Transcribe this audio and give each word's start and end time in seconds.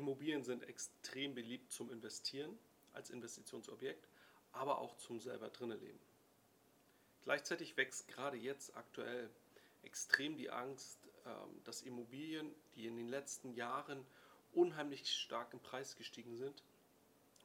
Immobilien 0.00 0.42
sind 0.42 0.64
extrem 0.64 1.34
beliebt 1.34 1.70
zum 1.70 1.90
Investieren 1.90 2.58
als 2.94 3.10
Investitionsobjekt, 3.10 4.08
aber 4.52 4.78
auch 4.78 4.96
zum 4.96 5.20
selber 5.20 5.50
drinnen 5.50 5.78
leben. 5.78 6.00
Gleichzeitig 7.22 7.76
wächst 7.76 8.08
gerade 8.08 8.38
jetzt 8.38 8.74
aktuell 8.76 9.28
extrem 9.82 10.36
die 10.36 10.50
Angst, 10.50 10.98
ähm, 11.26 11.62
dass 11.64 11.82
Immobilien, 11.82 12.50
die 12.74 12.86
in 12.86 12.96
den 12.96 13.08
letzten 13.08 13.52
Jahren 13.52 14.04
unheimlich 14.52 15.12
stark 15.12 15.52
im 15.52 15.60
Preis 15.60 15.96
gestiegen 15.96 16.34
sind, 16.36 16.62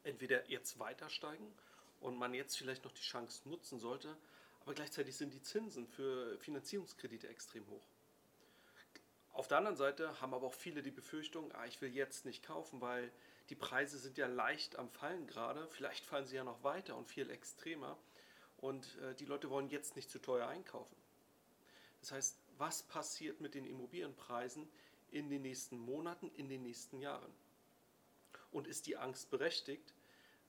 entweder 0.03 0.49
jetzt 0.49 0.79
weiter 0.79 1.09
steigen 1.09 1.53
und 1.99 2.17
man 2.17 2.33
jetzt 2.33 2.57
vielleicht 2.57 2.85
noch 2.85 2.93
die 2.93 3.01
Chance 3.01 3.47
nutzen 3.49 3.79
sollte, 3.79 4.15
aber 4.61 4.73
gleichzeitig 4.73 5.17
sind 5.17 5.33
die 5.33 5.41
Zinsen 5.41 5.87
für 5.87 6.37
Finanzierungskredite 6.39 7.27
extrem 7.27 7.67
hoch. 7.67 7.85
Auf 9.35 9.49
der 9.49 9.57
anderen 9.57 9.75
Seite 9.75 10.21
haben 10.21 10.33
aber 10.33 10.47
auch 10.47 10.53
viele 10.53 10.81
die 10.81 10.91
Befürchtung, 10.91 11.51
ah, 11.55 11.65
ich 11.65 11.81
will 11.81 11.93
jetzt 11.93 12.23
nicht 12.23 12.41
kaufen, 12.41 12.79
weil 12.79 13.11
die 13.49 13.55
Preise 13.55 13.97
sind 13.99 14.17
ja 14.17 14.27
leicht 14.27 14.77
am 14.77 14.89
Fallen 14.89 15.27
gerade. 15.27 15.67
Vielleicht 15.67 16.05
fallen 16.09 16.25
sie 16.25 16.37
ja 16.37 16.45
noch 16.45 16.63
weiter 16.63 16.95
und 16.95 17.09
viel 17.09 17.29
extremer. 17.29 17.97
Und 18.55 18.97
äh, 18.99 19.13
die 19.15 19.25
Leute 19.25 19.49
wollen 19.49 19.67
jetzt 19.67 19.97
nicht 19.97 20.09
zu 20.09 20.19
teuer 20.19 20.47
einkaufen. 20.47 20.95
Das 21.99 22.13
heißt, 22.13 22.37
was 22.57 22.83
passiert 22.83 23.41
mit 23.41 23.55
den 23.55 23.65
Immobilienpreisen 23.65 24.69
in 25.11 25.29
den 25.29 25.41
nächsten 25.41 25.79
Monaten, 25.79 26.31
in 26.37 26.47
den 26.47 26.63
nächsten 26.63 27.01
Jahren? 27.01 27.33
Und 28.53 28.67
ist 28.67 28.87
die 28.87 28.95
Angst 28.95 29.31
berechtigt 29.31 29.93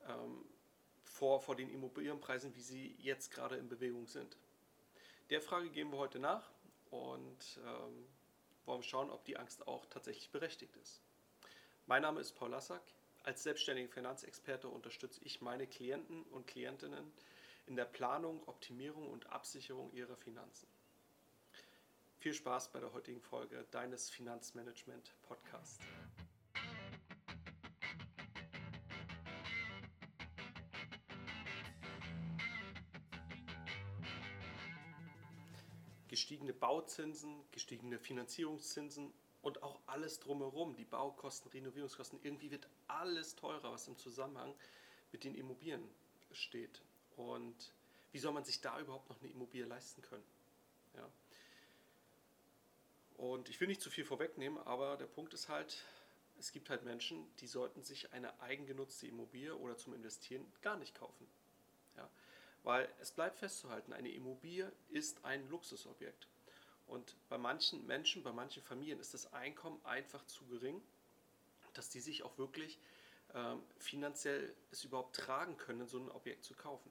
ähm, 0.07 0.45
vor, 1.02 1.41
vor 1.41 1.57
den 1.57 1.71
Immobilienpreisen, 1.71 2.55
wie 2.55 2.62
sie 2.62 2.95
jetzt 3.01 3.32
gerade 3.32 3.57
in 3.57 3.68
Bewegung 3.68 4.07
sind? 4.07 4.37
Der 5.30 5.41
Frage 5.41 5.71
gehen 5.71 5.91
wir 5.91 5.98
heute 5.98 6.21
nach 6.21 6.48
und 6.91 7.59
ähm, 7.66 8.07
wollen 8.66 8.83
schauen, 8.83 9.11
ob 9.11 9.25
die 9.25 9.37
Angst 9.37 9.66
auch 9.66 9.87
tatsächlich 9.87 10.30
berechtigt 10.30 10.77
ist. 10.77 11.01
Mein 11.87 12.02
Name 12.02 12.20
ist 12.20 12.33
Paul 12.33 12.51
Lassack. 12.51 12.83
Als 13.23 13.43
selbstständiger 13.43 13.88
Finanzexperte 13.93 14.69
unterstütze 14.69 15.20
ich 15.24 15.41
meine 15.41 15.66
Klienten 15.66 16.23
und 16.24 16.46
Klientinnen 16.46 17.13
in 17.66 17.77
der 17.77 17.85
Planung, 17.85 18.43
Optimierung 18.46 19.09
und 19.09 19.27
Absicherung 19.30 19.93
ihrer 19.93 20.16
Finanzen. 20.16 20.68
Viel 22.18 22.35
Spaß 22.35 22.73
bei 22.73 22.80
der 22.80 22.93
heutigen 22.93 23.21
Folge 23.21 23.65
deines 23.71 24.10
Finanzmanagement 24.10 25.15
Podcasts. 25.23 25.79
Gestiegene 36.09 36.52
Bauzinsen, 36.52 37.45
gestiegene 37.52 37.99
Finanzierungszinsen 37.99 39.12
und 39.43 39.62
auch 39.62 39.80
alles 39.87 40.18
drumherum, 40.21 40.74
die 40.76 40.85
Baukosten, 40.85 41.51
Renovierungskosten, 41.51 42.18
irgendwie 42.23 42.51
wird 42.51 42.68
alles 42.88 43.37
teurer, 43.37 43.73
was 43.73 43.88
im 43.88 43.96
Zusammenhang 43.96 44.54
mit 45.12 45.24
den 45.24 45.34
Immobilien 45.34 45.88
steht. 46.32 46.82
Und 47.16 47.73
wie 48.12 48.18
soll 48.18 48.32
man 48.32 48.45
sich 48.45 48.60
da 48.60 48.80
überhaupt 48.80 49.09
noch 49.09 49.21
eine 49.21 49.30
Immobilie 49.30 49.66
leisten 49.66 50.02
können? 50.02 50.24
Ja. 50.95 51.09
Und 53.16 53.49
ich 53.49 53.60
will 53.60 53.68
nicht 53.68 53.80
zu 53.80 53.90
viel 53.90 54.04
vorwegnehmen, 54.04 54.59
aber 54.66 54.96
der 54.96 55.07
Punkt 55.07 55.32
ist 55.32 55.49
halt, 55.49 55.82
es 56.38 56.52
gibt 56.52 56.68
halt 56.68 56.84
Menschen, 56.84 57.27
die 57.38 57.46
sollten 57.46 57.82
sich 57.82 58.12
eine 58.12 58.38
eigengenutzte 58.40 59.07
Immobilie 59.07 59.57
oder 59.57 59.77
zum 59.77 59.95
Investieren 59.95 60.45
gar 60.60 60.77
nicht 60.77 60.95
kaufen. 60.95 61.27
Weil 62.66 62.92
es 63.00 63.12
bleibt 63.12 63.36
festzuhalten, 63.36 63.92
eine 63.92 64.10
Immobilie 64.10 64.72
ist 64.88 65.25
ein 65.25 65.48
Luxusobjekt. 65.50 66.26
Und 66.88 67.14
bei 67.28 67.38
manchen 67.38 67.86
Menschen, 67.86 68.25
bei 68.25 68.32
manchen 68.32 68.60
Familien 68.60 68.98
ist 68.98 69.14
das 69.14 69.32
Einkommen 69.32 69.78
einfach 69.84 70.26
zu 70.26 70.44
gering, 70.47 70.82
dass 71.75 71.91
die 71.91 72.00
sich 72.00 72.25
auch 72.25 72.37
wirklich 72.38 72.81
ähm, 73.34 73.62
finanziell 73.78 74.53
es 74.72 74.82
überhaupt 74.82 75.14
tragen 75.14 75.56
können, 75.56 75.87
so 75.87 76.00
ein 76.00 76.10
Objekt 76.10 76.42
zu 76.42 76.54
kaufen. 76.54 76.91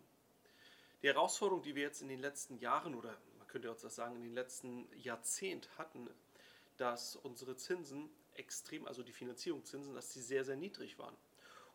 Die 1.04 1.08
Herausforderung, 1.08 1.62
die 1.62 1.76
wir 1.76 1.84
jetzt 1.84 2.02
in 2.02 2.08
den 2.08 2.22
letzten 2.22 2.58
Jahren 2.58 2.96
oder 2.96 3.18
man 3.38 3.46
könnte 3.48 3.70
auch 3.70 3.78
sagen 3.78 4.16
in 4.16 4.24
den 4.24 4.34
letzten 4.34 4.88
Jahrzehnten 4.96 5.68
hatten, 5.78 6.10
dass 6.78 7.18
unsere 7.18 7.58
Zinsen 7.58 8.10
extrem, 8.36 8.88
also 8.88 9.04
die 9.04 9.12
Finanzierungszinsen, 9.12 9.94
dass 9.94 10.14
sie 10.14 10.22
sehr, 10.22 10.46
sehr 10.46 10.56
niedrig 10.56 10.98
waren. 11.00 11.18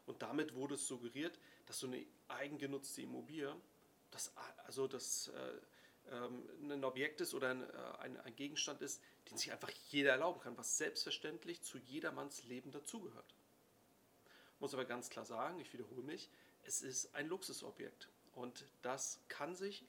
Und 0.06 0.22
damit 0.22 0.54
wurde 0.54 0.76
es 0.76 0.86
suggeriert, 0.86 1.38
dass 1.66 1.80
so 1.80 1.86
eine 1.86 2.02
eigengenutzte 2.28 3.02
Immobilie 3.02 3.54
das, 4.10 4.32
also 4.64 4.86
das 4.88 5.28
äh, 5.28 6.12
ähm, 6.12 6.48
ein 6.62 6.84
Objekt 6.84 7.20
ist 7.20 7.34
oder 7.34 7.50
ein, 7.50 7.62
äh, 7.62 7.98
ein, 8.00 8.20
ein, 8.20 8.36
Gegenstand 8.36 8.82
ist, 8.82 9.00
den 9.30 9.36
sich 9.36 9.52
einfach 9.52 9.70
jeder 9.88 10.12
erlauben 10.12 10.40
kann, 10.40 10.56
was 10.56 10.76
selbstverständlich 10.76 11.62
zu 11.62 11.78
jedermanns 11.78 12.44
Leben 12.44 12.72
dazugehört. 12.72 13.34
Muss 14.58 14.74
aber 14.74 14.84
ganz 14.84 15.08
klar 15.10 15.24
sagen, 15.24 15.58
ich 15.60 15.72
wiederhole 15.72 16.02
mich, 16.02 16.28
es 16.64 16.82
ist 16.82 17.14
ein 17.14 17.28
Luxusobjekt 17.28 18.08
und 18.34 18.64
das 18.82 19.20
kann 19.28 19.54
sich 19.54 19.84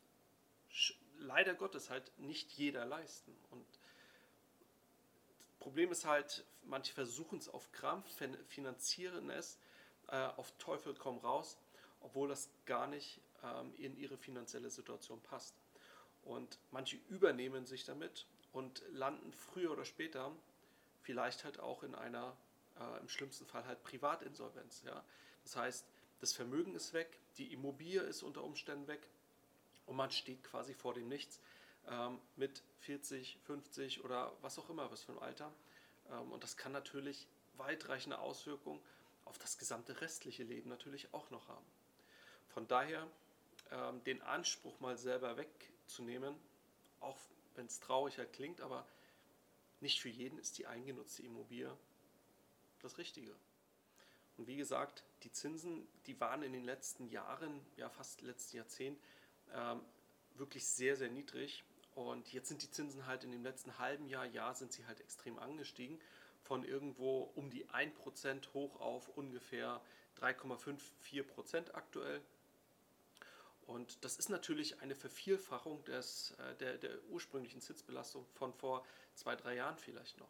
leider 1.18 1.54
Gottes 1.54 1.90
halt 1.90 2.12
nicht 2.20 2.52
jeder 2.52 2.86
leisten. 2.86 3.36
Und 3.50 3.66
das 3.72 5.60
Problem 5.60 5.92
ist 5.92 6.06
halt, 6.06 6.46
manche 6.64 6.94
versuchen 6.94 7.38
es 7.38 7.50
auf 7.50 7.72
Krampf, 7.72 8.08
finanzieren 8.48 9.30
es 9.30 9.58
äh, 10.08 10.16
auf 10.16 10.52
Teufel 10.58 10.96
komm 10.96 11.18
raus, 11.20 11.58
obwohl 12.02 12.30
das 12.30 12.50
gar 12.66 12.88
nicht 12.88 13.20
in 13.78 13.98
ihre 13.98 14.18
finanzielle 14.18 14.70
Situation 14.70 15.20
passt. 15.22 15.56
Und 16.24 16.60
manche 16.70 16.98
übernehmen 17.10 17.66
sich 17.66 17.86
damit 17.86 18.28
und 18.54 18.84
landen 18.92 19.34
früher 19.34 19.72
oder 19.72 19.86
später 19.86 20.32
vielleicht 21.02 21.44
halt 21.44 21.60
auch 21.60 21.84
in 21.84 21.96
einer, 21.96 22.36
äh, 22.80 23.00
im 23.00 23.10
schlimmsten 23.10 23.46
Fall 23.46 23.66
halt 23.66 23.84
Privatinsolvenz. 23.84 24.84
Ja? 24.86 25.04
Das 25.44 25.56
heißt, 25.56 25.86
das 26.20 26.34
Vermögen 26.34 26.76
ist 26.76 26.94
weg, 26.94 27.20
die 27.38 27.52
Immobilie 27.54 28.02
ist 28.02 28.22
unter 28.22 28.44
Umständen 28.44 28.88
weg 28.88 29.08
und 29.88 29.96
man 29.96 30.12
steht 30.12 30.44
quasi 30.44 30.74
vor 30.74 30.94
dem 30.94 31.08
Nichts 31.10 31.40
ähm, 31.88 32.20
mit 32.36 32.62
40, 32.82 33.40
50 33.46 34.04
oder 34.04 34.32
was 34.42 34.60
auch 34.60 34.70
immer, 34.70 34.92
was 34.92 35.04
für 35.04 35.14
ein 35.14 35.20
Alter. 35.20 35.52
Ähm, 36.12 36.32
und 36.32 36.44
das 36.44 36.58
kann 36.58 36.72
natürlich 36.72 37.28
weitreichende 37.58 38.20
Auswirkungen 38.20 38.80
auf 39.26 39.38
das 39.40 39.58
gesamte 39.58 40.02
restliche 40.02 40.44
Leben 40.44 40.70
natürlich 40.70 41.14
auch 41.14 41.30
noch 41.32 41.48
haben. 41.48 41.66
Von 42.50 42.68
daher 42.68 43.08
ähm, 43.72 44.04
den 44.04 44.22
Anspruch 44.22 44.80
mal 44.80 44.98
selber 44.98 45.38
wegzunehmen, 45.38 46.36
auch 47.00 47.18
wenn 47.56 47.66
es 47.66 47.80
traurig 47.80 48.18
halt 48.18 48.34
klingt, 48.34 48.62
aber 48.62 48.86
nicht 49.80 50.00
für 50.00 50.10
jeden 50.10 50.38
ist 50.38 50.58
die 50.58 50.68
eingenutzte 50.68 51.24
Immobilie 51.24 51.76
das 52.82 52.98
Richtige. 52.98 53.36
Und 54.38 54.48
wie 54.48 54.56
gesagt, 54.56 55.04
die 55.24 55.32
Zinsen, 55.32 55.88
die 56.06 56.20
waren 56.20 56.44
in 56.44 56.54
den 56.54 56.64
letzten 56.64 57.08
Jahren, 57.08 57.66
ja 57.78 57.90
fast 57.90 58.22
letzten 58.22 58.58
Jahrzehnt, 58.58 59.00
ähm, 59.54 59.82
wirklich 60.36 60.66
sehr, 60.66 60.96
sehr 60.96 61.10
niedrig. 61.10 61.64
Und 61.94 62.32
jetzt 62.32 62.48
sind 62.48 62.62
die 62.64 62.72
Zinsen 62.72 63.06
halt 63.06 63.24
in 63.24 63.32
dem 63.32 63.44
letzten 63.44 63.78
halben 63.78 64.08
Jahr, 64.08 64.26
Jahr 64.26 64.56
sind 64.56 64.72
sie 64.72 64.86
halt 64.86 65.00
extrem 65.02 65.38
angestiegen. 65.38 66.00
Von 66.42 66.64
irgendwo 66.64 67.32
um 67.36 67.50
die 67.50 67.68
1% 67.70 68.54
hoch 68.54 68.80
auf 68.80 69.10
ungefähr 69.10 69.82
3,54% 70.20 71.74
aktuell. 71.74 72.22
Und 73.72 74.04
das 74.04 74.18
ist 74.18 74.30
natürlich 74.30 74.82
eine 74.82 74.96
Vervielfachung 74.96 75.84
des, 75.86 76.32
äh, 76.32 76.56
der, 76.56 76.78
der 76.78 77.04
ursprünglichen 77.10 77.62
Zinsbelastung 77.62 78.26
von 78.34 78.54
vor 78.54 78.86
zwei, 79.16 79.36
drei 79.36 79.56
Jahren 79.56 79.78
vielleicht 79.78 80.20
noch. 80.20 80.30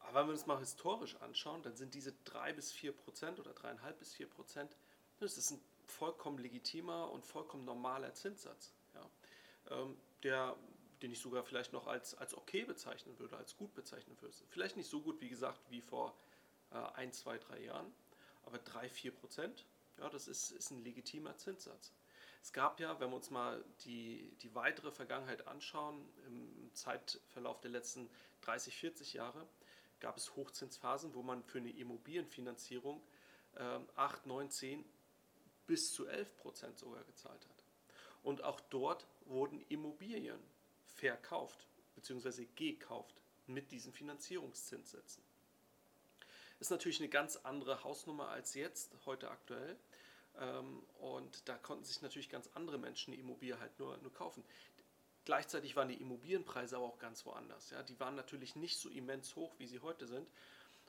Aber 0.00 0.20
wenn 0.20 0.28
wir 0.28 0.32
uns 0.32 0.46
mal 0.46 0.58
historisch 0.58 1.16
anschauen, 1.16 1.62
dann 1.62 1.76
sind 1.76 1.92
diese 1.92 2.14
3 2.24 2.54
bis 2.54 2.72
4 2.72 2.92
Prozent 2.92 3.40
oder 3.40 3.50
3,5 3.50 3.92
bis 3.92 4.14
4 4.14 4.26
Prozent, 4.26 4.74
das 5.20 5.36
ist 5.36 5.50
ein 5.50 5.60
vollkommen 5.84 6.38
legitimer 6.38 7.10
und 7.10 7.26
vollkommen 7.26 7.66
normaler 7.66 8.14
Zinssatz, 8.14 8.72
ja, 8.94 9.10
ähm, 9.70 9.98
der, 10.22 10.56
den 11.02 11.12
ich 11.12 11.20
sogar 11.20 11.44
vielleicht 11.44 11.74
noch 11.74 11.86
als, 11.86 12.14
als 12.14 12.34
okay 12.34 12.64
bezeichnen 12.64 13.18
würde, 13.18 13.36
als 13.36 13.56
gut 13.56 13.74
bezeichnen 13.74 14.16
würde. 14.20 14.34
Vielleicht 14.48 14.76
nicht 14.76 14.88
so 14.88 15.02
gut, 15.02 15.20
wie 15.20 15.28
gesagt, 15.28 15.60
wie 15.68 15.82
vor 15.82 16.16
äh, 16.70 16.76
ein, 16.94 17.12
zwei, 17.12 17.36
drei 17.36 17.60
Jahren, 17.60 17.92
aber 18.44 18.58
3, 18.58 18.88
4 18.88 19.12
Prozent 19.12 19.66
ja, 19.98 20.08
das 20.08 20.28
ist, 20.28 20.50
ist 20.52 20.70
ein 20.70 20.82
legitimer 20.82 21.36
Zinssatz. 21.36 21.92
Es 22.42 22.52
gab 22.52 22.80
ja, 22.80 22.98
wenn 23.00 23.10
wir 23.10 23.16
uns 23.16 23.30
mal 23.30 23.64
die, 23.84 24.32
die 24.42 24.54
weitere 24.54 24.90
Vergangenheit 24.92 25.46
anschauen, 25.46 26.08
im 26.26 26.70
Zeitverlauf 26.74 27.60
der 27.60 27.70
letzten 27.70 28.08
30, 28.42 28.76
40 28.76 29.12
Jahre, 29.14 29.46
gab 30.00 30.16
es 30.16 30.36
Hochzinsphasen, 30.36 31.14
wo 31.14 31.22
man 31.22 31.42
für 31.42 31.58
eine 31.58 31.70
Immobilienfinanzierung 31.70 33.02
äh, 33.56 33.80
8, 33.96 34.26
9, 34.26 34.50
10 34.50 34.84
bis 35.66 35.92
zu 35.92 36.06
11 36.06 36.36
Prozent 36.36 36.78
sogar 36.78 37.02
gezahlt 37.04 37.44
hat. 37.46 37.64
Und 38.22 38.42
auch 38.42 38.60
dort 38.60 39.06
wurden 39.26 39.60
Immobilien 39.68 40.40
verkauft 40.94 41.66
bzw. 41.96 42.46
gekauft 42.54 43.20
mit 43.46 43.70
diesen 43.70 43.92
Finanzierungszinssätzen. 43.92 45.22
Ist 46.60 46.70
natürlich 46.70 47.00
eine 47.00 47.08
ganz 47.08 47.36
andere 47.36 47.84
Hausnummer 47.84 48.28
als 48.28 48.54
jetzt, 48.54 48.92
heute 49.06 49.30
aktuell. 49.30 49.76
Ähm, 50.40 50.82
und 51.00 51.48
da 51.48 51.56
konnten 51.56 51.84
sich 51.84 52.02
natürlich 52.02 52.30
ganz 52.30 52.48
andere 52.54 52.78
Menschen 52.78 53.12
die 53.12 53.20
Immobilie 53.20 53.58
halt 53.58 53.78
nur, 53.78 53.96
nur 53.98 54.12
kaufen. 54.12 54.44
gleichzeitig 55.24 55.76
waren 55.76 55.88
die 55.88 56.00
Immobilienpreise 56.00 56.76
aber 56.76 56.86
auch 56.86 56.98
ganz 56.98 57.26
woanders. 57.26 57.70
Ja? 57.70 57.82
Die 57.82 57.98
waren 58.00 58.14
natürlich 58.14 58.56
nicht 58.56 58.78
so 58.78 58.88
immens 58.88 59.36
hoch, 59.36 59.54
wie 59.58 59.66
sie 59.66 59.80
heute 59.80 60.06
sind. 60.06 60.28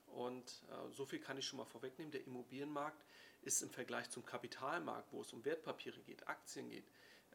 Und 0.08 0.64
äh, 0.70 0.92
so 0.92 1.06
viel 1.06 1.20
kann 1.20 1.38
ich 1.38 1.46
schon 1.46 1.58
mal 1.58 1.66
vorwegnehmen. 1.66 2.12
Der 2.12 2.26
Immobilienmarkt 2.26 3.04
ist 3.42 3.62
im 3.62 3.70
Vergleich 3.70 4.10
zum 4.10 4.26
Kapitalmarkt, 4.26 5.12
wo 5.12 5.22
es 5.22 5.34
um 5.34 5.44
Wertpapiere 5.46 6.00
geht, 6.02 6.28
Aktien 6.28 6.70
geht, 6.70 6.86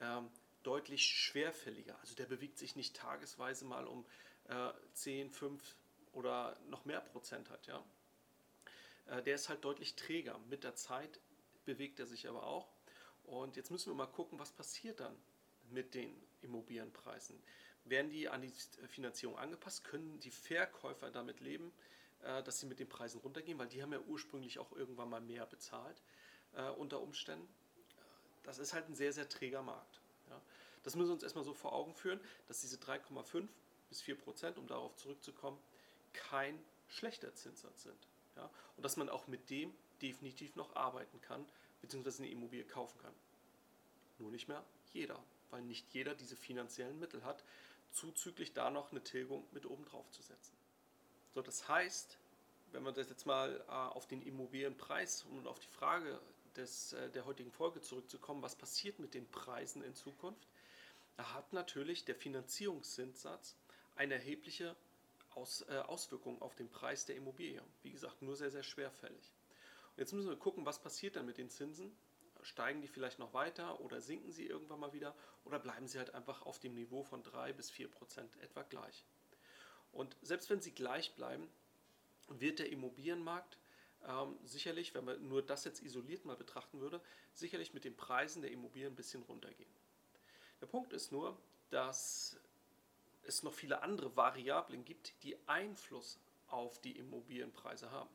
ähm, 0.00 0.28
deutlich 0.62 1.04
schwerfälliger. 1.04 1.98
Also 2.00 2.14
der 2.14 2.26
bewegt 2.26 2.58
sich 2.58 2.76
nicht 2.76 2.96
tagesweise 2.96 3.64
mal 3.64 3.86
um 3.86 4.04
äh, 4.48 4.70
10, 4.94 5.30
5 5.30 5.76
oder 6.12 6.56
noch 6.68 6.84
mehr 6.84 7.00
Prozent 7.00 7.50
hat. 7.50 7.66
Ja? 7.66 7.84
Äh, 9.06 9.22
der 9.22 9.34
ist 9.34 9.48
halt 9.48 9.64
deutlich 9.64 9.94
träger. 9.94 10.38
Mit 10.48 10.64
der 10.64 10.74
Zeit 10.74 11.20
bewegt 11.64 12.00
er 12.00 12.06
sich 12.06 12.28
aber 12.28 12.46
auch. 12.46 12.68
Und 13.24 13.56
jetzt 13.56 13.70
müssen 13.70 13.90
wir 13.90 13.94
mal 13.94 14.06
gucken, 14.06 14.38
was 14.38 14.52
passiert 14.52 15.00
dann 15.00 15.16
mit 15.70 15.94
den 15.94 16.14
Immobilienpreisen. 16.42 17.42
Werden 17.84 18.10
die 18.10 18.28
an 18.28 18.42
die 18.42 18.52
Finanzierung 18.88 19.36
angepasst? 19.38 19.84
Können 19.84 20.18
die 20.20 20.30
Verkäufer 20.30 21.10
damit 21.10 21.40
leben, 21.40 21.72
äh, 22.22 22.42
dass 22.42 22.60
sie 22.60 22.66
mit 22.66 22.80
den 22.80 22.88
Preisen 22.88 23.20
runtergehen? 23.20 23.58
Weil 23.58 23.68
die 23.68 23.82
haben 23.82 23.92
ja 23.92 24.00
ursprünglich 24.00 24.58
auch 24.58 24.72
irgendwann 24.72 25.10
mal 25.10 25.20
mehr 25.20 25.46
bezahlt 25.46 26.02
äh, 26.54 26.68
unter 26.70 27.00
Umständen. 27.00 27.48
Das 28.42 28.58
ist 28.58 28.74
halt 28.74 28.88
ein 28.88 28.94
sehr, 28.94 29.12
sehr 29.12 29.28
träger 29.28 29.62
Markt. 29.62 30.00
Das 30.84 30.96
müssen 30.96 31.08
wir 31.08 31.14
uns 31.14 31.22
erstmal 31.22 31.44
so 31.44 31.54
vor 31.54 31.72
Augen 31.72 31.94
führen, 31.94 32.20
dass 32.46 32.60
diese 32.60 32.76
3,5 32.76 33.48
bis 33.88 34.02
4 34.02 34.16
Prozent, 34.16 34.58
um 34.58 34.66
darauf 34.66 34.94
zurückzukommen, 34.96 35.58
kein 36.12 36.62
schlechter 36.88 37.34
Zinssatz 37.34 37.84
sind. 37.84 38.08
Und 38.76 38.84
dass 38.84 38.96
man 38.96 39.08
auch 39.08 39.26
mit 39.26 39.48
dem 39.50 39.74
definitiv 40.02 40.56
noch 40.56 40.74
arbeiten 40.76 41.20
kann, 41.20 41.44
beziehungsweise 41.80 42.22
eine 42.22 42.32
Immobilie 42.32 42.64
kaufen 42.64 42.98
kann. 43.00 43.14
Nur 44.18 44.30
nicht 44.30 44.48
mehr 44.48 44.64
jeder, 44.92 45.18
weil 45.50 45.62
nicht 45.62 45.86
jeder 45.92 46.14
diese 46.14 46.36
finanziellen 46.36 46.98
Mittel 46.98 47.24
hat, 47.24 47.44
zuzüglich 47.92 48.52
da 48.52 48.70
noch 48.70 48.90
eine 48.90 49.02
Tilgung 49.02 49.44
mit 49.52 49.66
oben 49.66 49.84
drauf 49.84 50.10
zu 50.10 50.22
setzen. 50.22 50.52
So, 51.34 51.42
das 51.42 51.68
heißt, 51.68 52.18
wenn 52.72 52.82
man 52.82 52.94
das 52.94 53.08
jetzt 53.08 53.26
mal 53.26 53.64
äh, 53.68 53.70
auf 53.70 54.06
den 54.06 54.22
Immobilienpreis 54.22 55.24
und 55.30 55.46
auf 55.46 55.58
die 55.60 55.68
Frage 55.68 56.20
des, 56.56 56.92
äh, 56.92 57.10
der 57.10 57.24
heutigen 57.24 57.52
Folge 57.52 57.80
zurückzukommen, 57.80 58.42
was 58.42 58.56
passiert 58.56 58.98
mit 58.98 59.14
den 59.14 59.28
Preisen 59.30 59.82
in 59.82 59.94
Zukunft, 59.94 60.46
da 61.16 61.32
hat 61.32 61.52
natürlich 61.52 62.04
der 62.04 62.16
Finanzierungszinssatz 62.16 63.54
eine 63.94 64.14
erhebliche 64.14 64.74
Aus, 65.34 65.64
äh, 65.68 65.78
Auswirkung 65.78 66.40
auf 66.42 66.54
den 66.54 66.68
Preis 66.68 67.06
der 67.06 67.16
Immobilie. 67.16 67.62
Wie 67.82 67.90
gesagt, 67.90 68.22
nur 68.22 68.36
sehr, 68.36 68.50
sehr 68.50 68.62
schwerfällig. 68.62 69.32
Jetzt 69.96 70.12
müssen 70.12 70.28
wir 70.28 70.36
gucken, 70.36 70.66
was 70.66 70.80
passiert 70.80 71.16
dann 71.16 71.26
mit 71.26 71.38
den 71.38 71.50
Zinsen. 71.50 71.94
Steigen 72.42 72.82
die 72.82 72.88
vielleicht 72.88 73.18
noch 73.18 73.32
weiter 73.32 73.80
oder 73.80 74.00
sinken 74.00 74.32
sie 74.32 74.46
irgendwann 74.46 74.80
mal 74.80 74.92
wieder 74.92 75.14
oder 75.44 75.58
bleiben 75.58 75.88
sie 75.88 75.98
halt 75.98 76.14
einfach 76.14 76.42
auf 76.42 76.58
dem 76.58 76.74
Niveau 76.74 77.02
von 77.02 77.22
3 77.22 77.52
bis 77.52 77.70
4 77.70 77.88
Prozent 77.88 78.36
etwa 78.42 78.62
gleich. 78.62 79.04
Und 79.92 80.16
selbst 80.20 80.50
wenn 80.50 80.60
sie 80.60 80.72
gleich 80.72 81.14
bleiben, 81.14 81.48
wird 82.28 82.58
der 82.58 82.70
Immobilienmarkt 82.70 83.58
ähm, 84.06 84.36
sicherlich, 84.44 84.94
wenn 84.94 85.04
man 85.04 85.26
nur 85.26 85.42
das 85.42 85.64
jetzt 85.64 85.82
isoliert 85.82 86.24
mal 86.24 86.36
betrachten 86.36 86.80
würde, 86.80 87.00
sicherlich 87.32 87.72
mit 87.72 87.84
den 87.84 87.96
Preisen 87.96 88.42
der 88.42 88.50
Immobilien 88.50 88.92
ein 88.92 88.96
bisschen 88.96 89.22
runtergehen. 89.22 89.70
Der 90.60 90.66
Punkt 90.66 90.92
ist 90.92 91.12
nur, 91.12 91.38
dass 91.70 92.36
es 93.22 93.42
noch 93.42 93.54
viele 93.54 93.82
andere 93.82 94.14
Variablen 94.16 94.84
gibt, 94.84 95.14
die 95.22 95.36
Einfluss 95.46 96.18
auf 96.48 96.80
die 96.80 96.98
Immobilienpreise 96.98 97.90
haben. 97.90 98.10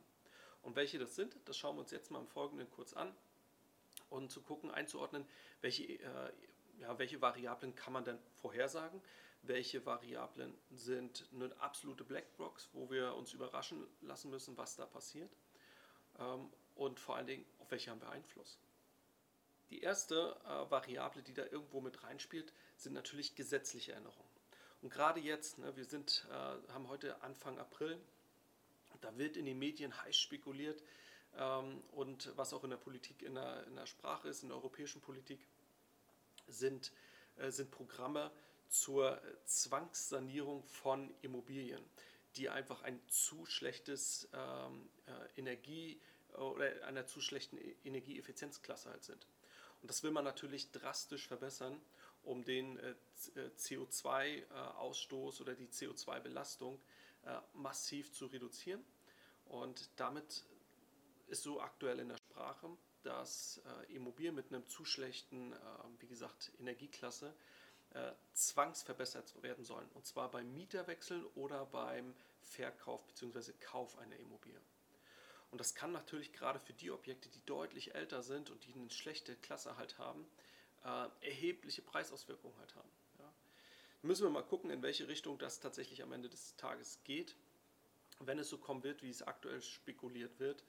Und 0.62 0.76
welche 0.76 1.00
das 1.00 1.16
sind, 1.16 1.36
das 1.46 1.58
schauen 1.58 1.76
wir 1.76 1.82
uns 1.82 1.92
jetzt 1.92 2.12
mal 2.12 2.20
im 2.20 2.28
Folgenden 2.28 2.70
kurz 2.72 2.94
an 2.94 3.14
und 4.10 4.32
zu 4.32 4.42
gucken, 4.42 4.72
einzuordnen, 4.72 5.26
welche, 5.62 5.84
äh, 5.84 6.32
ja, 6.80 6.98
welche 6.98 7.22
Variablen 7.22 7.76
kann 7.76 7.94
man 7.94 8.04
denn 8.04 8.20
vorhersagen, 8.42 9.02
welche 9.44 9.86
Variablen 9.86 10.54
sind 10.72 11.26
eine 11.34 11.56
absolute 11.62 12.04
Blackbox, 12.04 12.70
wo 12.74 12.90
wir 12.90 13.16
uns 13.16 13.34
überraschen 13.34 13.86
lassen 14.02 14.30
müssen, 14.30 14.58
was 14.58 14.76
da 14.76 14.86
passiert 14.86 15.32
ähm, 16.20 16.50
und 16.76 17.00
vor 17.00 17.16
allen 17.16 17.28
Dingen, 17.28 17.46
auf 17.60 17.72
welche 17.72 17.92
haben 17.92 18.02
wir 18.02 18.10
Einfluss. 18.10 18.58
Die 19.70 19.82
erste 19.82 20.36
äh, 20.46 20.72
Variable, 20.72 21.22
die 21.22 21.34
da 21.34 21.46
irgendwo 21.46 21.80
mit 21.80 22.04
reinspielt, 22.04 22.52
sind 22.76 22.94
natürlich 22.94 23.36
gesetzliche 23.36 23.94
Änderungen. 23.94 24.30
Und 24.82 24.90
gerade 24.90 25.20
jetzt, 25.20 25.60
ne, 25.60 25.76
wir 25.76 25.86
sind, 25.86 26.26
äh, 26.30 26.74
haben 26.74 26.88
heute 26.88 27.22
Anfang 27.22 27.60
April, 27.60 28.00
da 29.02 29.18
wird 29.18 29.38
in 29.38 29.46
den 29.46 29.60
Medien 29.60 29.96
heiß 30.04 30.18
spekuliert 30.18 30.84
ähm, 31.38 31.84
und 31.92 32.36
was 32.36 32.54
auch 32.54 32.64
in 32.64 32.70
der 32.70 32.78
Politik, 32.78 33.22
in 33.22 33.36
der, 33.36 33.66
in 33.68 33.76
der 33.76 33.86
Sprache 33.86 34.30
ist, 34.30 34.44
in 34.44 34.50
der 34.50 34.58
europäischen 34.58 35.02
Politik, 35.02 35.40
sind, 36.48 36.92
äh, 37.38 37.52
sind 37.52 37.72
Programme 37.72 38.32
zur 38.70 39.22
Zwangssanierung 39.46 40.64
von 40.64 41.14
Immobilien, 41.22 41.84
die 42.36 42.50
einfach 42.50 42.84
ein 42.84 43.00
zu 43.08 43.46
schlechtes 43.46 44.30
ähm, 44.34 44.90
äh, 45.06 45.40
Energie 45.40 46.00
oder 46.38 46.86
einer 46.86 47.08
zu 47.08 47.22
schlechten 47.22 47.58
e-, 47.58 47.76
Energieeffizienzklasse 47.84 48.90
halt 48.90 49.04
sind. 49.04 49.26
Und 49.82 49.90
das 49.90 50.04
will 50.04 50.12
man 50.12 50.24
natürlich 50.24 50.72
drastisch 50.72 51.28
verbessern, 51.28 51.80
um 52.24 52.44
den 52.44 52.78
äh, 52.78 52.96
äh 53.36 53.50
CO2-Ausstoß 53.58 55.40
äh, 55.40 55.42
oder 55.42 55.56
die 55.56 55.68
CO2-Belastung 55.68 56.76
äh, 56.76 56.80
massiv 57.54 58.12
zu 58.12 58.28
reduzieren. 58.28 58.84
Und 59.46 59.90
damit 59.98 60.46
ist 61.28 61.44
so 61.44 61.62
aktuell 61.62 62.00
in 62.00 62.10
der 62.10 62.18
Sprache, 62.18 62.70
dass 63.04 63.62
äh, 63.88 63.94
Immobilien 63.96 64.36
mit 64.36 64.48
einem 64.48 64.68
zu 64.68 64.86
schlechten, 64.86 65.54
äh, 65.54 65.58
wie 66.00 66.08
gesagt, 66.08 66.52
Energieklasse 66.60 67.34
äh, 67.92 68.12
zwangsverbessert 68.34 69.42
werden 69.42 69.64
sollen. 69.64 69.88
Und 69.94 70.06
zwar 70.06 70.30
beim 70.30 70.54
Mieterwechsel 70.54 71.26
oder 71.36 71.66
beim 71.66 72.14
Verkauf 72.42 73.06
bzw. 73.08 73.54
Kauf 73.60 73.98
einer 73.98 74.18
Immobilie. 74.18 74.60
Und 75.52 75.60
das 75.60 75.74
kann 75.74 75.92
natürlich 75.92 76.34
gerade 76.34 76.60
für 76.60 76.74
die 76.74 76.92
Objekte, 76.92 77.30
die 77.30 77.44
deutlich 77.46 77.96
älter 77.96 78.22
sind 78.22 78.50
und 78.52 78.66
die 78.68 78.74
eine 78.74 78.90
schlechte 78.92 79.36
Klasse 79.38 79.78
halt 79.78 79.98
haben, 79.98 80.28
äh, 80.84 81.08
erhebliche 81.26 81.82
Preisauswirkungen 81.82 82.58
halt 82.60 82.76
haben. 82.76 82.90
Müssen 84.02 84.24
wir 84.24 84.30
mal 84.30 84.44
gucken, 84.44 84.70
in 84.70 84.82
welche 84.82 85.10
Richtung 85.10 85.38
das 85.38 85.60
tatsächlich 85.60 86.02
am 86.04 86.14
Ende 86.14 86.30
des 86.30 86.56
Tages 86.56 87.00
geht. 87.04 87.36
Wenn 88.20 88.40
es 88.40 88.50
so 88.50 88.58
kommen 88.58 88.84
wird, 88.84 89.04
wie 89.04 89.10
es 89.10 89.22
aktuell 89.22 89.62
spekuliert 89.62 90.40
wird, 90.40 90.64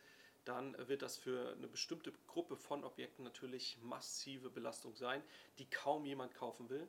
dann 0.44 0.76
wird 0.88 1.02
das 1.02 1.16
für 1.16 1.52
eine 1.52 1.68
bestimmte 1.68 2.12
Gruppe 2.26 2.56
von 2.56 2.82
Objekten 2.82 3.24
natürlich 3.24 3.78
massive 3.82 4.50
Belastung 4.50 4.96
sein, 4.96 5.22
die 5.58 5.70
kaum 5.70 6.06
jemand 6.06 6.34
kaufen 6.34 6.68
will. 6.70 6.88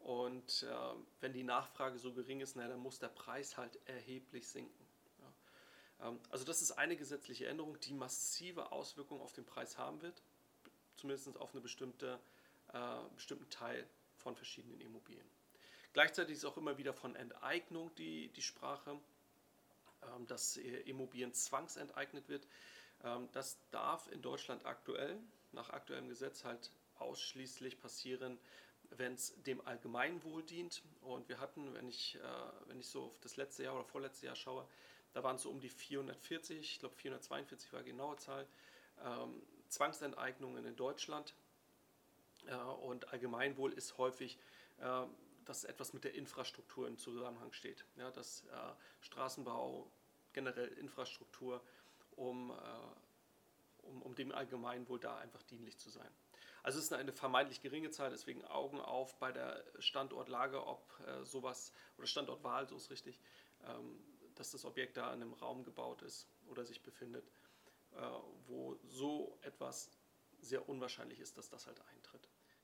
Und 0.00 0.62
äh, 0.62 0.94
wenn 1.20 1.32
die 1.32 1.42
Nachfrage 1.42 1.98
so 1.98 2.12
gering 2.12 2.40
ist, 2.40 2.54
na, 2.56 2.68
dann 2.68 2.80
muss 2.80 2.98
der 2.98 3.08
Preis 3.08 3.56
halt 3.56 3.78
erheblich 3.86 4.46
sinken. 4.46 4.86
Ja. 5.20 6.08
Ähm, 6.08 6.20
also 6.28 6.44
das 6.44 6.60
ist 6.60 6.72
eine 6.72 6.96
gesetzliche 6.96 7.46
Änderung, 7.46 7.80
die 7.80 7.94
massive 7.94 8.72
Auswirkungen 8.72 9.22
auf 9.22 9.32
den 9.32 9.46
Preis 9.46 9.78
haben 9.78 10.02
wird, 10.02 10.22
zumindest 10.96 11.34
auf 11.38 11.52
einen 11.54 11.62
bestimmte, 11.62 12.20
äh, 12.74 12.96
bestimmten 13.14 13.48
Teil 13.48 13.88
von 14.16 14.36
verschiedenen 14.36 14.80
Immobilien. 14.80 15.37
Gleichzeitig 15.92 16.36
ist 16.36 16.44
auch 16.44 16.56
immer 16.56 16.78
wieder 16.78 16.92
von 16.92 17.16
Enteignung 17.16 17.94
die, 17.96 18.28
die 18.28 18.42
Sprache, 18.42 18.98
ähm, 20.02 20.26
dass 20.26 20.56
Immobilien 20.56 21.32
zwangsenteignet 21.32 22.28
wird. 22.28 22.46
Ähm, 23.04 23.28
das 23.32 23.58
darf 23.70 24.10
in 24.12 24.22
Deutschland 24.22 24.64
aktuell, 24.66 25.18
nach 25.52 25.70
aktuellem 25.70 26.08
Gesetz 26.08 26.44
halt 26.44 26.70
ausschließlich 26.98 27.80
passieren, 27.80 28.38
wenn 28.90 29.14
es 29.14 29.34
dem 29.44 29.66
Allgemeinwohl 29.66 30.42
dient. 30.42 30.82
Und 31.02 31.28
wir 31.28 31.40
hatten, 31.40 31.74
wenn 31.74 31.88
ich, 31.88 32.16
äh, 32.16 32.68
wenn 32.68 32.80
ich 32.80 32.88
so 32.88 33.04
auf 33.04 33.18
das 33.20 33.36
letzte 33.36 33.64
Jahr 33.64 33.74
oder 33.74 33.84
vorletzte 33.84 34.26
Jahr 34.26 34.36
schaue, 34.36 34.66
da 35.14 35.22
waren 35.22 35.36
es 35.36 35.42
so 35.42 35.50
um 35.50 35.60
die 35.60 35.68
440, 35.68 36.58
ich 36.58 36.78
glaube 36.80 36.94
442 36.96 37.72
war 37.72 37.82
die 37.82 37.90
genaue 37.90 38.16
Zahl, 38.16 38.46
ähm, 39.04 39.42
Zwangsenteignungen 39.68 40.64
in 40.64 40.76
Deutschland. 40.76 41.34
Äh, 42.46 42.54
und 42.54 43.12
Allgemeinwohl 43.12 43.72
ist 43.72 43.98
häufig, 43.98 44.38
äh, 44.80 45.04
dass 45.48 45.64
etwas 45.64 45.94
mit 45.94 46.04
der 46.04 46.14
Infrastruktur 46.14 46.86
im 46.86 46.98
Zusammenhang 46.98 47.52
steht. 47.52 47.84
Ja, 47.96 48.10
dass 48.10 48.44
äh, 48.44 48.74
Straßenbau, 49.00 49.90
generell 50.34 50.68
Infrastruktur, 50.74 51.62
um, 52.16 52.50
äh, 52.50 53.86
um, 53.86 54.02
um 54.02 54.14
dem 54.14 54.30
Allgemeinwohl 54.30 55.00
da 55.00 55.16
einfach 55.16 55.42
dienlich 55.44 55.78
zu 55.78 55.88
sein. 55.88 56.10
Also 56.62 56.78
es 56.78 56.86
ist 56.86 56.92
eine 56.92 57.12
vermeintlich 57.12 57.62
geringe 57.62 57.90
Zahl, 57.90 58.10
deswegen 58.10 58.44
Augen 58.44 58.78
auf 58.78 59.14
bei 59.14 59.32
der 59.32 59.64
Standortlage, 59.78 60.66
ob 60.66 60.82
äh, 61.06 61.24
sowas, 61.24 61.72
oder 61.96 62.06
Standortwahl, 62.06 62.68
so 62.68 62.76
ist 62.76 62.90
richtig, 62.90 63.18
ähm, 63.66 64.04
dass 64.34 64.50
das 64.50 64.66
Objekt 64.66 64.98
da 64.98 65.14
in 65.14 65.22
einem 65.22 65.32
Raum 65.32 65.64
gebaut 65.64 66.02
ist 66.02 66.28
oder 66.48 66.66
sich 66.66 66.82
befindet, 66.82 67.24
äh, 67.96 68.00
wo 68.48 68.76
so 68.84 69.38
etwas 69.40 69.90
sehr 70.40 70.68
unwahrscheinlich 70.68 71.20
ist, 71.20 71.38
dass 71.38 71.48
das 71.48 71.66
halt 71.66 71.80
eintritt. 71.80 71.97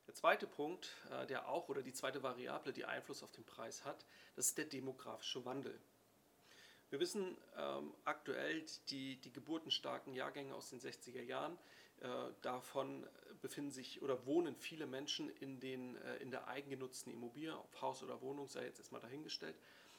Der 0.07 0.13
zweite 0.13 0.47
Punkt, 0.47 0.89
äh, 1.11 1.25
der 1.27 1.47
auch, 1.47 1.69
oder 1.69 1.81
die 1.81 1.93
zweite 1.93 2.23
Variable, 2.23 2.73
die 2.73 2.85
Einfluss 2.85 3.23
auf 3.23 3.31
den 3.31 3.45
Preis 3.45 3.85
hat, 3.85 4.05
das 4.35 4.47
ist 4.47 4.57
der 4.57 4.65
demografische 4.65 5.45
Wandel. 5.45 5.79
Wir 6.89 6.99
wissen 6.99 7.37
ähm, 7.57 7.93
aktuell, 8.03 8.63
die, 8.89 9.19
die 9.21 9.33
geburtenstarken 9.33 10.13
Jahrgänge 10.13 10.53
aus 10.53 10.69
den 10.69 10.79
60er 10.79 11.21
Jahren, 11.21 11.57
Äh, 12.01 12.07
davon 12.41 13.07
befinden 13.41 13.71
sich 13.71 14.01
oder 14.01 14.25
wohnen 14.25 14.55
viele 14.55 14.85
Menschen 14.85 15.29
in, 15.39 15.59
den, 15.59 15.95
äh, 15.97 16.17
in 16.17 16.29
der 16.29 16.47
eigengenutzten 16.47 17.11
Immobilie, 17.11 17.57
ob 17.57 17.81
Haus 17.81 18.03
oder 18.03 18.21
Wohnung 18.21 18.49
sei 18.49 18.65
jetzt 18.65 18.79
erstmal 18.79 19.01
dahingestellt. 19.01 19.55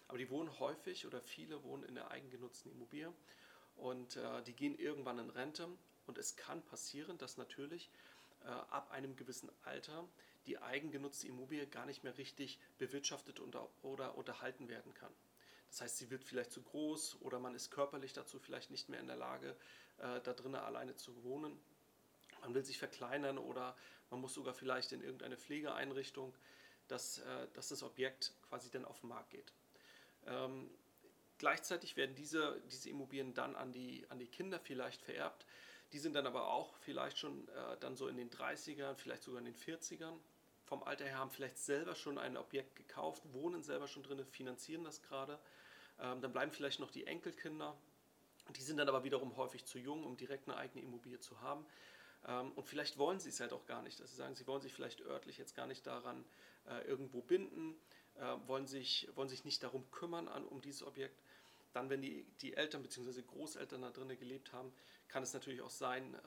Aber 0.09 0.19
die 0.19 0.29
wohnen 0.29 0.59
häufig 0.59 1.07
oder 1.07 1.21
viele 1.23 1.63
wohnen 1.63 1.85
in 1.85 1.95
der 1.95 2.11
eigengenutzten 2.11 2.71
Immobilie 2.71 3.13
und 3.77 4.17
äh, 4.17 4.43
die 4.43 4.53
gehen 4.53 4.79
irgendwann 4.79 5.19
in 5.19 5.31
Rente. 5.31 5.69
Und 6.07 6.19
es 6.19 6.37
kann 6.37 6.63
passieren, 6.63 7.19
dass 7.19 7.37
natürlich 7.39 7.91
ab 8.51 8.91
einem 8.91 9.17
gewissen 9.17 9.51
Alter 9.65 10.09
die 10.47 10.59
eigengenutzte 10.59 11.27
Immobilie 11.27 11.67
gar 11.67 11.87
nicht 11.87 12.05
mehr 12.05 12.17
richtig 12.19 12.59
bewirtschaftet 12.79 13.41
oder, 13.41 13.69
oder 13.83 14.17
unterhalten 14.17 14.69
werden 14.69 14.95
kann. 14.95 15.13
Das 15.69 15.81
heißt, 15.81 15.99
sie 15.99 16.11
wird 16.11 16.25
vielleicht 16.25 16.53
zu 16.53 16.63
groß 16.63 17.21
oder 17.23 17.39
man 17.39 17.55
ist 17.55 17.71
körperlich 17.71 18.13
dazu 18.13 18.39
vielleicht 18.39 18.71
nicht 18.71 18.89
mehr 18.89 19.01
in 19.01 19.09
der 19.09 19.17
Lage, 19.17 19.57
äh, 19.99 20.21
da 20.21 20.33
drinnen 20.33 20.55
alleine 20.55 20.95
zu 20.95 21.25
wohnen. 21.25 21.59
Man 22.43 22.55
will 22.55 22.65
sich 22.65 22.79
verkleinern 22.79 23.39
oder 23.39 23.77
man 24.11 24.21
muss 24.21 24.35
sogar 24.35 24.55
vielleicht 24.55 24.93
in 24.93 25.03
irgendeine 25.03 25.37
Pflegeeinrichtung, 25.37 26.35
dass, 26.89 27.19
äh, 27.19 27.49
dass 27.55 27.69
das 27.69 27.83
Objekt 27.83 28.33
quasi 28.49 28.71
dann 28.71 28.85
auf 28.85 29.01
den 29.01 29.09
Markt 29.09 29.31
geht. 29.31 29.53
Ähm, 30.27 30.71
gleichzeitig 31.39 31.97
werden 31.97 32.15
diese, 32.15 32.63
diese 32.71 32.89
Immobilien 32.91 33.35
dann 33.35 33.57
an 33.57 33.73
die, 33.73 34.07
an 34.09 34.19
die 34.19 34.29
Kinder 34.29 34.61
vielleicht 34.61 35.03
vererbt. 35.03 35.45
Die 35.93 35.99
sind 35.99 36.15
dann 36.15 36.27
aber 36.27 36.49
auch 36.49 36.75
vielleicht 36.79 37.19
schon 37.19 37.49
äh, 37.49 37.77
dann 37.81 37.97
so 37.97 38.09
in 38.09 38.17
den 38.17 38.31
30ern, 38.31 38.95
vielleicht 38.97 39.23
sogar 39.23 39.39
in 39.39 39.47
den 39.47 39.57
40ern 39.57 40.19
vom 40.65 40.83
Alter 40.83 41.05
her, 41.05 41.19
haben 41.19 41.31
vielleicht 41.31 41.59
selber 41.59 41.95
schon 41.95 42.19
ein 42.19 42.37
Objekt 42.37 42.75
gekauft, 42.75 43.23
wohnen 43.33 43.63
selber 43.63 43.87
schon 43.87 44.03
drin, 44.03 44.25
finanzieren 44.27 44.85
das 44.85 45.01
gerade. 45.03 45.39
Ähm, 46.01 46.21
dann 46.21 46.33
bleiben 46.33 46.51
vielleicht 46.51 46.81
noch 46.81 46.91
die 46.91 47.07
Enkelkinder. 47.07 47.77
Die 48.57 48.63
sind 48.63 48.77
dann 48.77 48.89
aber 48.89 49.05
wiederum 49.05 49.37
häufig 49.37 49.65
zu 49.65 49.79
jung, 49.79 50.05
um 50.05 50.17
direkt 50.17 50.49
eine 50.49 50.57
eigene 50.57 50.85
Immobilie 50.85 51.21
zu 51.21 51.41
haben. 51.41 51.65
Ähm, 52.27 52.53
und 52.53 52.67
vielleicht 52.67 52.99
wollen 52.99 53.21
sie 53.21 53.29
es 53.29 53.41
halt 53.41 53.53
auch 53.53 53.65
gar 53.67 53.83
nicht. 53.83 54.01
Dass 54.01 54.11
sie 54.11 54.17
sagen, 54.17 54.35
sie 54.35 54.47
wollen 54.47 54.61
sich 54.61 54.73
vielleicht 54.73 55.01
örtlich 55.01 55.39
jetzt 55.39 55.55
gar 55.55 55.67
nicht 55.67 55.87
daran 55.87 56.25
äh, 56.69 56.87
irgendwo 56.87 57.21
binden, 57.21 57.75
äh, 58.17 58.37
wollen, 58.47 58.67
sich, 58.67 59.09
wollen 59.15 59.29
sich 59.29 59.45
nicht 59.45 59.63
darum 59.63 59.89
kümmern, 59.91 60.29
an, 60.29 60.45
um 60.45 60.61
dieses 60.61 60.83
Objekt. 60.83 61.23
Dann, 61.77 61.91
wenn 61.91 62.01
die, 62.01 62.25
die 62.41 62.55
Eltern 62.55 62.83
bzw. 62.83 63.21
Großeltern 63.21 63.83
da 63.83 63.91
drinnen 63.91 64.19
gelebt 64.19 64.51
haben, 64.55 64.73
kann 65.09 65.23
es 65.23 65.35
natürlich 65.35 65.61
auch 65.61 65.69
sein, 65.69 66.15
äh, 66.15 66.19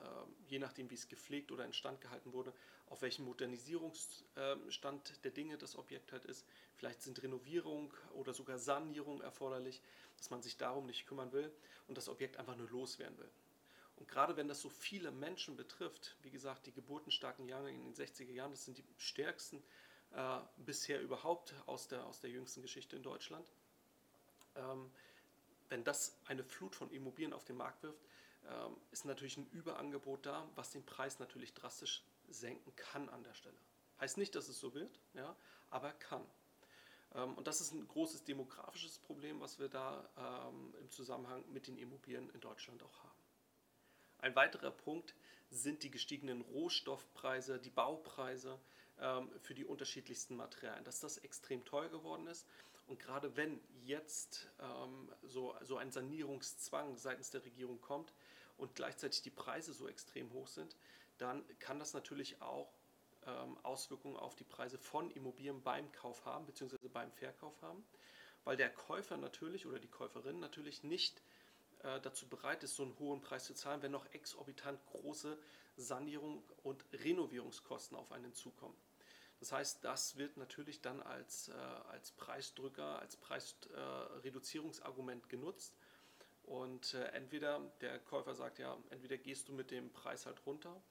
je 0.46 0.60
nachdem, 0.60 0.88
wie 0.90 0.94
es 0.94 1.08
gepflegt 1.08 1.50
oder 1.50 1.64
instand 1.64 2.00
gehalten 2.00 2.32
wurde, 2.32 2.54
auf 2.86 3.02
welchem 3.02 3.24
Modernisierungsstand 3.24 5.24
der 5.24 5.30
Dinge 5.32 5.58
das 5.58 5.74
Objekt 5.74 6.12
halt 6.12 6.24
ist. 6.24 6.46
Vielleicht 6.76 7.02
sind 7.02 7.20
Renovierung 7.24 7.92
oder 8.14 8.32
sogar 8.32 8.60
Sanierung 8.60 9.22
erforderlich, 9.22 9.82
dass 10.18 10.30
man 10.30 10.40
sich 10.40 10.56
darum 10.56 10.86
nicht 10.86 11.08
kümmern 11.08 11.32
will 11.32 11.50
und 11.88 11.98
das 11.98 12.08
Objekt 12.08 12.36
einfach 12.36 12.56
nur 12.56 12.70
loswerden 12.70 13.18
will. 13.18 13.30
Und 13.96 14.06
gerade 14.06 14.36
wenn 14.36 14.46
das 14.46 14.60
so 14.60 14.68
viele 14.68 15.10
Menschen 15.10 15.56
betrifft, 15.56 16.14
wie 16.22 16.30
gesagt, 16.30 16.66
die 16.66 16.72
geburtenstarken 16.72 17.48
Jahre 17.48 17.70
in 17.70 17.82
den 17.82 17.94
60er 17.94 18.30
Jahren, 18.30 18.52
das 18.52 18.66
sind 18.66 18.78
die 18.78 18.84
stärksten 18.98 19.64
äh, 20.12 20.38
bisher 20.58 21.02
überhaupt 21.02 21.54
aus 21.66 21.88
der, 21.88 22.06
aus 22.06 22.20
der 22.20 22.30
jüngsten 22.30 22.62
Geschichte 22.62 22.94
in 22.94 23.02
Deutschland. 23.02 23.50
Ähm, 24.56 24.90
wenn 25.70 25.84
das 25.84 26.16
eine 26.26 26.44
Flut 26.44 26.74
von 26.74 26.90
Immobilien 26.90 27.32
auf 27.32 27.44
den 27.44 27.56
Markt 27.56 27.82
wirft, 27.82 28.04
ähm, 28.48 28.76
ist 28.90 29.04
natürlich 29.04 29.36
ein 29.36 29.48
Überangebot 29.52 30.26
da, 30.26 30.46
was 30.56 30.70
den 30.70 30.84
Preis 30.84 31.18
natürlich 31.18 31.54
drastisch 31.54 32.02
senken 32.28 32.74
kann 32.76 33.08
an 33.08 33.22
der 33.22 33.34
Stelle. 33.34 33.56
Heißt 34.00 34.18
nicht, 34.18 34.34
dass 34.34 34.48
es 34.48 34.58
so 34.58 34.74
wird, 34.74 34.98
ja, 35.14 35.34
aber 35.70 35.92
kann. 35.92 36.24
Ähm, 37.14 37.34
und 37.34 37.46
das 37.46 37.60
ist 37.60 37.72
ein 37.72 37.86
großes 37.86 38.24
demografisches 38.24 38.98
Problem, 38.98 39.40
was 39.40 39.58
wir 39.58 39.68
da 39.68 40.08
ähm, 40.16 40.74
im 40.80 40.90
Zusammenhang 40.90 41.44
mit 41.52 41.66
den 41.66 41.78
Immobilien 41.78 42.28
in 42.30 42.40
Deutschland 42.40 42.82
auch 42.82 42.98
haben. 43.04 43.22
Ein 44.18 44.34
weiterer 44.34 44.70
Punkt 44.70 45.14
sind 45.50 45.82
die 45.82 45.90
gestiegenen 45.90 46.42
Rohstoffpreise, 46.42 47.58
die 47.58 47.70
Baupreise 47.70 48.58
für 49.40 49.54
die 49.54 49.64
unterschiedlichsten 49.64 50.36
Materialien, 50.36 50.84
dass 50.84 51.00
das 51.00 51.16
extrem 51.16 51.64
teuer 51.64 51.88
geworden 51.88 52.26
ist. 52.26 52.46
Und 52.90 52.98
gerade 52.98 53.36
wenn 53.36 53.60
jetzt 53.84 54.48
ähm, 54.58 55.12
so, 55.22 55.54
so 55.62 55.76
ein 55.76 55.92
Sanierungszwang 55.92 56.96
seitens 56.96 57.30
der 57.30 57.44
Regierung 57.44 57.80
kommt 57.80 58.12
und 58.56 58.74
gleichzeitig 58.74 59.22
die 59.22 59.30
Preise 59.30 59.72
so 59.72 59.86
extrem 59.86 60.32
hoch 60.32 60.48
sind, 60.48 60.74
dann 61.16 61.44
kann 61.60 61.78
das 61.78 61.94
natürlich 61.94 62.42
auch 62.42 62.74
ähm, 63.26 63.56
Auswirkungen 63.62 64.16
auf 64.16 64.34
die 64.34 64.42
Preise 64.42 64.76
von 64.76 65.12
Immobilien 65.12 65.62
beim 65.62 65.92
Kauf 65.92 66.24
haben, 66.24 66.46
beziehungsweise 66.46 66.88
beim 66.88 67.12
Verkauf 67.12 67.62
haben, 67.62 67.84
weil 68.42 68.56
der 68.56 68.70
Käufer 68.70 69.16
natürlich 69.16 69.66
oder 69.66 69.78
die 69.78 69.86
Käuferin 69.86 70.40
natürlich 70.40 70.82
nicht 70.82 71.22
äh, 71.84 72.00
dazu 72.00 72.28
bereit 72.28 72.64
ist, 72.64 72.74
so 72.74 72.82
einen 72.82 72.98
hohen 72.98 73.20
Preis 73.20 73.44
zu 73.44 73.54
zahlen, 73.54 73.82
wenn 73.82 73.92
noch 73.92 74.12
exorbitant 74.12 74.84
große 74.86 75.38
Sanierung 75.76 76.42
und 76.64 76.84
Renovierungskosten 76.92 77.96
auf 77.96 78.10
einen 78.10 78.34
zukommen. 78.34 78.74
Das 79.40 79.52
heißt, 79.52 79.84
das 79.84 80.16
wird 80.16 80.36
natürlich 80.36 80.80
dann 80.82 81.00
als, 81.02 81.48
äh, 81.48 81.52
als 81.88 82.12
Preisdrücker, 82.12 82.98
als 82.98 83.16
Preisreduzierungsargument 83.16 85.28
genutzt. 85.28 85.74
Und 86.44 86.94
äh, 86.94 87.06
entweder 87.12 87.60
der 87.80 87.98
Käufer 88.00 88.34
sagt 88.34 88.58
ja, 88.58 88.76
entweder 88.90 89.16
gehst 89.16 89.48
du 89.48 89.52
mit 89.52 89.70
dem 89.70 89.92
Preis 89.92 90.26
halt 90.26 90.44
runter 90.46 90.82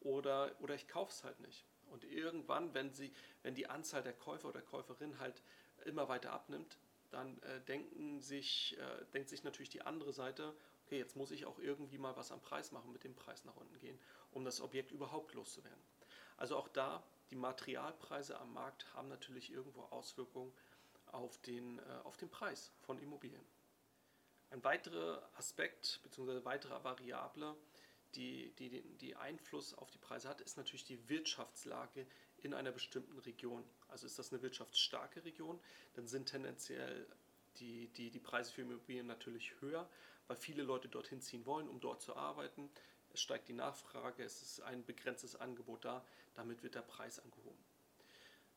oder, 0.00 0.50
oder 0.60 0.74
ich 0.74 0.88
kaufe 0.88 1.12
es 1.12 1.22
halt 1.22 1.38
nicht. 1.40 1.66
Und 1.90 2.04
irgendwann, 2.04 2.72
wenn, 2.74 2.92
sie, 2.92 3.12
wenn 3.42 3.54
die 3.54 3.68
Anzahl 3.68 4.02
der 4.02 4.14
Käufer 4.14 4.48
oder 4.48 4.62
Käuferinnen 4.62 5.20
halt 5.20 5.42
immer 5.84 6.08
weiter 6.08 6.32
abnimmt, 6.32 6.78
dann 7.10 7.40
äh, 7.42 7.60
denken 7.60 8.20
sich, 8.20 8.76
äh, 8.78 9.04
denkt 9.12 9.28
sich 9.28 9.44
natürlich 9.44 9.68
die 9.68 9.82
andere 9.82 10.12
Seite, 10.12 10.56
okay, 10.86 10.98
jetzt 10.98 11.14
muss 11.14 11.30
ich 11.30 11.46
auch 11.46 11.58
irgendwie 11.58 11.98
mal 11.98 12.16
was 12.16 12.32
am 12.32 12.40
Preis 12.40 12.72
machen, 12.72 12.90
mit 12.90 13.04
dem 13.04 13.14
Preis 13.14 13.44
nach 13.44 13.56
unten 13.56 13.78
gehen, 13.78 14.00
um 14.32 14.44
das 14.44 14.60
Objekt 14.60 14.90
überhaupt 14.90 15.34
loszuwerden. 15.34 15.80
Also 16.38 16.56
auch 16.56 16.66
da 16.68 17.04
die 17.32 17.36
Materialpreise 17.36 18.38
am 18.38 18.52
Markt 18.52 18.92
haben 18.92 19.08
natürlich 19.08 19.50
irgendwo 19.50 19.80
Auswirkungen 19.84 20.52
auf 21.06 21.38
den, 21.38 21.78
äh, 21.78 21.82
auf 22.04 22.18
den 22.18 22.28
Preis 22.28 22.72
von 22.82 22.98
Immobilien. 22.98 23.42
Ein 24.50 24.62
weiterer 24.62 25.26
Aspekt 25.34 26.00
bzw. 26.02 26.44
weitere 26.44 26.84
Variable, 26.84 27.56
die, 28.14 28.54
die, 28.56 28.82
die 28.98 29.16
Einfluss 29.16 29.72
auf 29.72 29.90
die 29.90 29.98
Preise 29.98 30.28
hat, 30.28 30.42
ist 30.42 30.58
natürlich 30.58 30.84
die 30.84 31.08
Wirtschaftslage 31.08 32.06
in 32.36 32.52
einer 32.52 32.70
bestimmten 32.70 33.18
Region. 33.20 33.64
Also 33.88 34.06
ist 34.06 34.18
das 34.18 34.30
eine 34.30 34.42
wirtschaftsstarke 34.42 35.24
Region, 35.24 35.58
dann 35.94 36.06
sind 36.06 36.26
tendenziell 36.26 37.06
die, 37.56 37.88
die, 37.88 38.10
die 38.10 38.20
Preise 38.20 38.52
für 38.52 38.60
Immobilien 38.60 39.06
natürlich 39.06 39.58
höher, 39.62 39.88
weil 40.26 40.36
viele 40.36 40.62
Leute 40.62 40.88
dorthin 40.88 41.22
ziehen 41.22 41.46
wollen, 41.46 41.68
um 41.68 41.80
dort 41.80 42.02
zu 42.02 42.14
arbeiten 42.14 42.70
es 43.12 43.20
steigt 43.20 43.48
die 43.48 43.52
Nachfrage, 43.52 44.22
es 44.24 44.42
ist 44.42 44.60
ein 44.62 44.84
begrenztes 44.84 45.36
Angebot 45.36 45.84
da, 45.84 46.04
damit 46.34 46.62
wird 46.62 46.74
der 46.74 46.82
Preis 46.82 47.18
angehoben. 47.18 47.58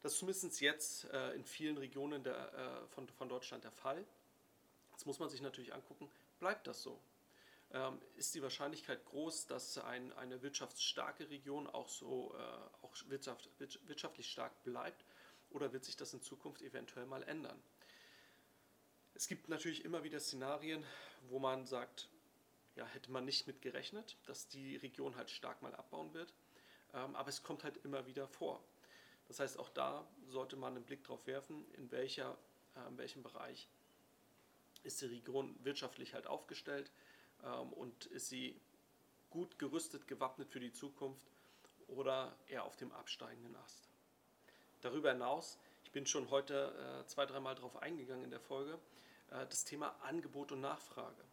Das 0.02 0.14
ist 0.14 0.20
zumindest 0.20 0.62
jetzt 0.62 1.06
äh, 1.06 1.32
in 1.34 1.44
vielen 1.46 1.78
Regionen 1.78 2.24
der, 2.24 2.54
äh, 2.54 2.88
von, 2.94 3.08
von 3.10 3.28
Deutschland 3.28 3.64
der 3.64 3.72
Fall. 3.72 4.06
Jetzt 4.92 5.06
muss 5.06 5.20
man 5.20 5.30
sich 5.30 5.42
natürlich 5.42 5.74
angucken, 5.74 6.10
bleibt 6.40 6.68
das 6.68 6.84
so? 6.84 7.00
Ähm, 7.72 8.00
ist 8.16 8.36
die 8.36 8.42
Wahrscheinlichkeit 8.42 9.04
groß, 9.06 9.48
dass 9.48 9.78
ein, 9.80 10.14
eine 10.14 10.42
wirtschaftsstarke 10.42 11.30
Region 11.30 11.68
auch 11.68 11.90
so 11.90 12.36
äh, 12.38 12.86
auch 12.86 12.96
wirtschaft, 13.08 13.50
wirtschaftlich 13.58 14.30
stark 14.30 14.64
bleibt 14.64 15.04
oder 15.50 15.74
wird 15.74 15.84
sich 15.84 15.98
das 15.98 16.14
in 16.14 16.22
Zukunft 16.22 16.62
eventuell 16.62 17.08
mal 17.08 17.24
ändern? 17.24 17.60
Es 19.16 19.28
gibt 19.28 19.50
natürlich 19.50 19.84
immer 19.84 20.04
wieder 20.04 20.20
Szenarien, 20.20 20.84
wo 21.30 21.40
man 21.40 21.66
sagt, 21.66 22.10
ja, 22.76 22.86
hätte 22.88 23.12
man 23.12 23.26
nicht 23.26 23.48
mit 23.48 23.62
gerechnet, 23.62 24.18
dass 24.26 24.48
die 24.48 24.76
Region 24.78 25.16
halt 25.16 25.30
stark 25.30 25.62
mal 25.62 25.74
abbauen 25.76 26.14
wird. 26.14 26.34
Ähm, 26.94 27.16
aber 27.16 27.30
es 27.30 27.44
kommt 27.44 27.64
halt 27.64 27.78
immer 27.86 28.06
wieder 28.06 28.28
vor. 28.28 28.64
Das 29.28 29.40
heißt, 29.40 29.58
auch 29.60 29.70
da 29.70 30.08
sollte 30.28 30.56
man 30.56 30.76
einen 30.76 30.86
Blick 30.86 31.04
drauf 31.04 31.26
werfen, 31.28 31.66
in, 31.74 31.92
welcher, 31.92 32.38
äh, 32.76 32.88
in 32.88 32.98
welchem 32.98 33.24
Bereich 33.24 33.68
ist 34.84 35.02
die 35.02 35.08
Region 35.08 35.56
wirtschaftlich 35.64 36.14
halt 36.14 36.28
aufgestellt 36.28 36.92
ähm, 37.44 37.74
und 37.74 38.06
ist 38.08 38.30
sie 38.30 38.60
gut 39.30 39.58
gerüstet, 39.58 40.08
gewappnet 40.08 40.50
für 40.50 40.60
die 40.60 40.72
Zukunft 40.72 41.26
oder 41.88 42.36
eher 42.48 42.64
auf 42.64 42.76
dem 42.76 42.92
absteigenden 42.92 43.56
Ast. 43.56 43.90
Darüber 44.82 45.12
hinaus, 45.12 45.58
ich 45.84 45.92
bin 45.92 46.06
schon 46.06 46.30
heute 46.30 47.02
äh, 47.04 47.08
zwei, 47.08 47.26
dreimal 47.26 47.56
darauf 47.56 47.78
eingegangen 47.78 48.26
in 48.26 48.30
der 48.30 48.40
Folge, 48.40 48.80
äh, 49.32 49.46
das 49.48 49.66
Thema 49.66 49.96
Angebot 50.04 50.52
und 50.52 50.62
Nachfrage. 50.62 51.24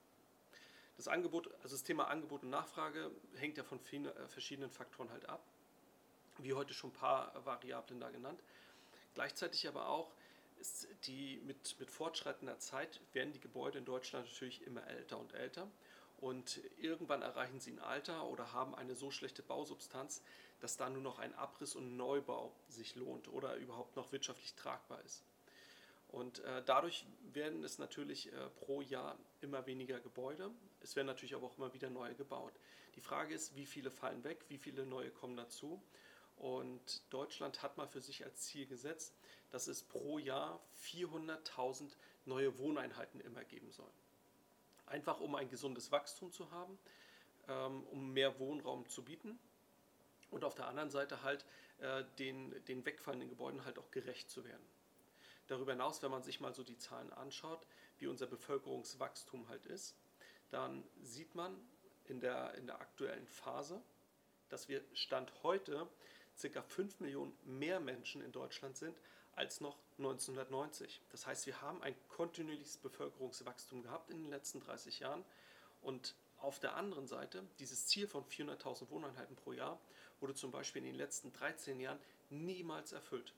Das 0.96 1.08
Angebot, 1.08 1.48
also 1.62 1.74
das 1.74 1.82
Thema 1.82 2.08
Angebot 2.08 2.42
und 2.42 2.50
Nachfrage 2.50 3.10
hängt 3.36 3.56
ja 3.56 3.64
von 3.64 3.80
vielen, 3.80 4.06
äh, 4.06 4.28
verschiedenen 4.28 4.70
Faktoren 4.70 5.10
halt 5.10 5.28
ab. 5.28 5.44
Wie 6.38 6.54
heute 6.54 6.74
schon 6.74 6.90
ein 6.90 6.94
paar 6.94 7.44
Variablen 7.44 8.00
da 8.00 8.10
genannt. 8.10 8.42
Gleichzeitig 9.14 9.68
aber 9.68 9.88
auch 9.88 10.12
ist 10.58 10.86
die 11.06 11.40
mit, 11.44 11.78
mit 11.80 11.90
fortschreitender 11.90 12.58
Zeit 12.58 13.00
werden 13.12 13.32
die 13.32 13.40
Gebäude 13.40 13.78
in 13.78 13.84
Deutschland 13.84 14.26
natürlich 14.26 14.66
immer 14.66 14.86
älter 14.86 15.18
und 15.18 15.34
älter. 15.34 15.68
Und 16.18 16.60
irgendwann 16.78 17.20
erreichen 17.20 17.58
sie 17.58 17.72
ein 17.72 17.80
Alter 17.80 18.26
oder 18.26 18.52
haben 18.52 18.76
eine 18.76 18.94
so 18.94 19.10
schlechte 19.10 19.42
Bausubstanz, 19.42 20.22
dass 20.60 20.76
da 20.76 20.88
nur 20.88 21.02
noch 21.02 21.18
ein 21.18 21.34
Abriss 21.34 21.74
und 21.74 21.96
Neubau 21.96 22.52
sich 22.68 22.94
lohnt 22.94 23.26
oder 23.26 23.56
überhaupt 23.56 23.96
noch 23.96 24.12
wirtschaftlich 24.12 24.54
tragbar 24.54 25.00
ist. 25.04 25.24
Und 26.06 26.38
äh, 26.40 26.62
dadurch 26.64 27.06
werden 27.32 27.64
es 27.64 27.78
natürlich 27.78 28.32
äh, 28.32 28.48
pro 28.60 28.82
Jahr 28.82 29.18
immer 29.40 29.66
weniger 29.66 29.98
Gebäude. 29.98 30.50
Es 30.82 30.96
werden 30.96 31.06
natürlich 31.06 31.34
aber 31.34 31.46
auch 31.46 31.56
immer 31.56 31.72
wieder 31.74 31.90
neue 31.90 32.14
gebaut. 32.14 32.52
Die 32.96 33.00
Frage 33.00 33.34
ist, 33.34 33.54
wie 33.56 33.66
viele 33.66 33.90
fallen 33.90 34.24
weg, 34.24 34.44
wie 34.48 34.58
viele 34.58 34.84
neue 34.84 35.10
kommen 35.10 35.36
dazu. 35.36 35.82
Und 36.36 37.02
Deutschland 37.10 37.62
hat 37.62 37.76
mal 37.76 37.86
für 37.86 38.00
sich 38.00 38.24
als 38.24 38.40
Ziel 38.42 38.66
gesetzt, 38.66 39.14
dass 39.50 39.68
es 39.68 39.82
pro 39.82 40.18
Jahr 40.18 40.60
400.000 40.84 41.92
neue 42.24 42.58
Wohneinheiten 42.58 43.20
immer 43.20 43.44
geben 43.44 43.70
soll. 43.70 43.90
Einfach 44.86 45.20
um 45.20 45.34
ein 45.34 45.48
gesundes 45.48 45.92
Wachstum 45.92 46.32
zu 46.32 46.50
haben, 46.50 46.78
ähm, 47.48 47.84
um 47.84 48.12
mehr 48.12 48.38
Wohnraum 48.38 48.88
zu 48.88 49.04
bieten 49.04 49.38
und 50.30 50.44
auf 50.44 50.54
der 50.54 50.66
anderen 50.66 50.90
Seite 50.90 51.22
halt 51.22 51.44
äh, 51.78 52.04
den, 52.18 52.64
den 52.64 52.84
wegfallenden 52.84 53.28
Gebäuden 53.28 53.64
halt 53.64 53.78
auch 53.78 53.90
gerecht 53.90 54.30
zu 54.30 54.44
werden. 54.44 54.66
Darüber 55.46 55.72
hinaus, 55.72 56.02
wenn 56.02 56.10
man 56.10 56.22
sich 56.22 56.40
mal 56.40 56.54
so 56.54 56.62
die 56.62 56.78
Zahlen 56.78 57.12
anschaut, 57.12 57.66
wie 57.98 58.06
unser 58.06 58.26
Bevölkerungswachstum 58.26 59.48
halt 59.48 59.66
ist, 59.66 59.94
dann 60.52 60.84
sieht 61.02 61.34
man 61.34 61.56
in 62.04 62.20
der, 62.20 62.54
in 62.54 62.66
der 62.66 62.80
aktuellen 62.80 63.26
Phase, 63.26 63.82
dass 64.48 64.68
wir 64.68 64.82
Stand 64.92 65.32
heute 65.42 65.88
ca. 66.40 66.62
5 66.62 67.00
Millionen 67.00 67.32
mehr 67.44 67.80
Menschen 67.80 68.22
in 68.22 68.32
Deutschland 68.32 68.76
sind 68.76 68.96
als 69.34 69.60
noch 69.60 69.78
1990. 69.98 71.00
Das 71.10 71.26
heißt, 71.26 71.46
wir 71.46 71.60
haben 71.62 71.82
ein 71.82 71.94
kontinuierliches 72.08 72.76
Bevölkerungswachstum 72.78 73.82
gehabt 73.82 74.10
in 74.10 74.22
den 74.22 74.30
letzten 74.30 74.60
30 74.60 75.00
Jahren 75.00 75.24
und 75.80 76.14
auf 76.38 76.58
der 76.58 76.76
anderen 76.76 77.06
Seite, 77.06 77.44
dieses 77.60 77.86
Ziel 77.86 78.08
von 78.08 78.24
400.000 78.24 78.90
Wohneinheiten 78.90 79.36
pro 79.36 79.52
Jahr 79.52 79.80
wurde 80.20 80.34
zum 80.34 80.50
Beispiel 80.50 80.82
in 80.82 80.88
den 80.88 80.96
letzten 80.96 81.32
13 81.32 81.78
Jahren 81.80 82.00
niemals 82.30 82.92
erfüllt. 82.92 83.32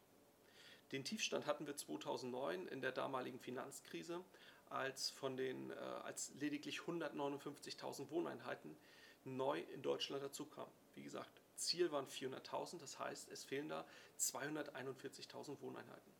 Den 0.90 1.04
Tiefstand 1.04 1.46
hatten 1.46 1.66
wir 1.66 1.76
2009 1.76 2.66
in 2.68 2.80
der 2.80 2.92
damaligen 2.92 3.38
Finanzkrise, 3.38 4.24
als, 4.70 5.10
von 5.10 5.36
den, 5.36 5.70
äh, 5.70 5.74
als 5.74 6.32
lediglich 6.40 6.80
159.000 6.80 8.10
Wohneinheiten 8.10 8.76
neu 9.24 9.60
in 9.72 9.82
Deutschland 9.82 10.22
dazukamen. 10.22 10.72
Wie 10.94 11.02
gesagt, 11.02 11.40
Ziel 11.56 11.90
waren 11.92 12.06
400.000, 12.06 12.78
das 12.78 12.98
heißt, 12.98 13.30
es 13.30 13.44
fehlen 13.44 13.68
da 13.68 13.84
241.000 14.18 15.60
Wohneinheiten. 15.60 16.12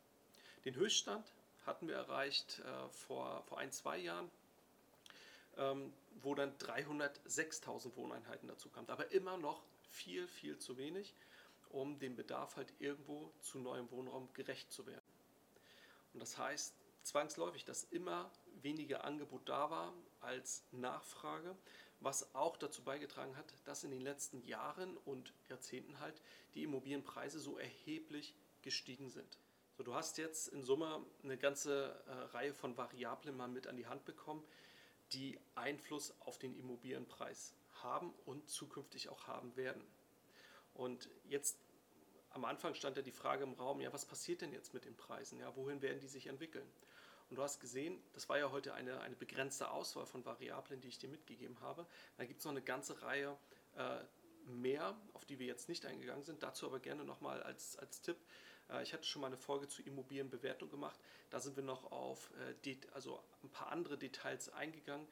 Den 0.65 0.75
Höchststand 0.77 1.27
hatten 1.67 1.89
wir 1.89 1.97
erreicht 1.97 2.61
äh, 2.61 2.89
vor, 2.91 3.43
vor 3.45 3.59
ein, 3.59 3.73
zwei 3.73 3.99
Jahren, 3.99 4.31
ähm, 5.57 5.93
wo 6.23 6.35
dann 6.35 6.57
306.000 6.59 7.97
Wohneinheiten 7.97 8.49
dazu 8.49 8.69
kamen. 8.69 8.89
Aber 8.89 9.11
immer 9.13 9.37
noch 9.37 9.63
viel, 9.91 10.27
viel 10.27 10.59
zu 10.59 10.77
wenig, 10.77 11.15
um 11.71 11.99
dem 11.99 12.17
Bedarf 12.17 12.57
halt 12.57 12.73
irgendwo 12.79 13.33
zu 13.41 13.59
neuem 13.59 13.91
Wohnraum 13.91 14.33
gerecht 14.35 14.73
zu 14.73 14.87
werden. 14.87 15.05
Und 16.13 16.21
das 16.21 16.39
heißt 16.39 16.75
zwangsläufig, 17.05 17.65
dass 17.65 17.85
immer 17.85 18.31
weniger 18.63 19.05
Angebot 19.05 19.49
da 19.49 19.71
war 19.71 19.95
als 20.21 20.65
Nachfrage 20.73 21.57
was 22.05 22.35
auch 22.35 22.57
dazu 22.57 22.83
beigetragen 22.83 23.37
hat, 23.37 23.55
dass 23.65 23.83
in 23.83 23.91
den 23.91 24.03
letzten 24.03 24.43
Jahren 24.45 24.97
und 24.99 25.33
Jahrzehnten 25.49 26.01
halt 26.01 26.21
die 26.55 26.63
Immobilienpreise 26.63 27.41
so 27.41 27.59
erheblich 27.59 28.37
gestiegen 28.63 29.11
sind. 29.11 29.39
So, 29.77 29.83
du 29.83 29.95
hast 29.95 30.19
jetzt 30.19 30.49
in 30.49 30.63
Summe 30.63 31.05
eine 31.23 31.37
ganze 31.37 32.03
äh, 32.07 32.13
Reihe 32.37 32.55
von 32.55 32.77
Variablen 32.77 33.37
mal 33.37 33.49
mit 33.49 33.67
an 33.67 33.77
die 33.77 33.87
Hand 33.87 34.05
bekommen, 34.05 34.45
die 35.13 35.39
Einfluss 35.55 36.15
auf 36.21 36.39
den 36.39 36.55
Immobilienpreis 36.55 37.55
haben 37.83 38.13
und 38.25 38.49
zukünftig 38.49 39.09
auch 39.09 39.27
haben 39.27 39.57
werden. 39.57 39.83
Und 40.75 41.09
jetzt 41.25 41.59
am 42.31 42.45
Anfang 42.45 42.75
stand 42.75 42.97
ja 42.97 43.03
die 43.03 43.13
Frage 43.13 43.45
im 43.45 43.55
Raum, 43.55 43.81
ja, 43.81 43.93
was 43.93 44.05
passiert 44.05 44.43
denn 44.43 44.53
jetzt 44.53 44.75
mit 44.75 44.85
den 44.85 44.97
Preisen? 44.97 45.39
Ja, 45.39 45.55
wohin 45.57 45.83
werden 45.83 46.01
die 46.01 46.09
sich 46.09 46.27
entwickeln? 46.27 46.69
Und 47.31 47.37
du 47.37 47.43
hast 47.43 47.61
gesehen, 47.61 48.03
das 48.13 48.29
war 48.29 48.39
ja 48.39 48.51
heute 48.51 48.75
eine, 48.75 49.01
eine 49.01 49.17
begrenzte 49.17 49.71
Auswahl 49.71 50.07
von 50.07 50.25
Variablen, 50.25 50.81
die 50.81 50.89
ich 50.89 50.99
dir 50.99 51.09
mitgegeben 51.09 51.61
habe. 51.61 51.87
Da 52.17 52.25
gibt 52.25 52.41
es 52.41 52.45
noch 52.45 52.53
eine 52.53 52.63
ganze 52.63 53.03
Reihe 53.03 53.37
äh, 53.77 53.99
mehr, 54.47 54.97
auf 55.15 55.25
die 55.25 55.39
wir 55.39 55.47
jetzt 55.47 55.69
nicht 55.69 55.87
eingegangen 55.87 56.25
sind. 56.25 56.43
Dazu 56.43 56.67
aber 56.67 56.81
gerne 56.81 57.05
nochmal 57.05 57.43
als, 57.43 57.77
als 57.79 58.03
Tipp. 58.03 58.17
Äh, 58.71 58.83
ich 58.83 58.93
hatte 58.93 59.05
schon 59.05 59.23
mal 59.23 59.29
eine 59.29 59.37
Folge 59.37 59.69
zu 59.69 59.83
Immobilienbewertung 59.83 60.71
gemacht. 60.71 60.99
Da 61.31 61.41
sind 61.41 61.57
wir 61.57 61.65
noch 61.65 61.91
auf 61.91 62.31
äh, 62.65 62.77
also 62.93 63.23
ein 63.43 63.51
paar 63.51 63.73
andere 63.73 63.99
Details 63.99 64.51
eingegangen, 64.51 65.07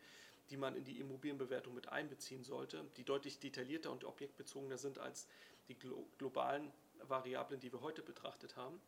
die 0.50 0.56
man 0.56 0.76
in 0.76 0.84
die 0.84 0.98
Immobilienbewertung 1.00 1.74
mit 1.74 1.88
einbeziehen 1.88 2.44
sollte, 2.44 2.84
die 2.96 3.04
deutlich 3.04 3.38
detaillierter 3.38 3.90
und 3.90 4.04
objektbezogener 4.04 4.78
sind 4.78 4.98
als 4.98 5.26
die 5.68 5.78
glo 5.78 6.06
globalen 6.18 6.72
Variablen, 7.08 7.60
die 7.60 7.72
wir 7.72 7.80
heute 7.80 8.02
betrachtet 8.02 8.56
haben. 8.56 8.80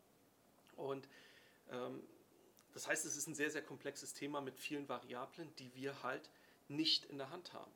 Und 0.77 1.09
ähm, 1.71 2.03
das 2.75 2.89
heißt, 2.89 3.05
es 3.05 3.17
ist 3.17 3.29
ein 3.29 3.35
sehr, 3.35 3.51
sehr 3.51 3.63
komplexes 3.63 4.15
Thema 4.15 4.41
mit 4.41 4.59
vielen 4.59 4.89
Variablen, 4.89 5.55
die 5.57 5.75
wir 5.75 6.03
halt 6.03 6.29
nicht 6.69 7.05
in 7.07 7.19
der 7.19 7.31
Hand 7.31 7.53
haben. 7.53 7.71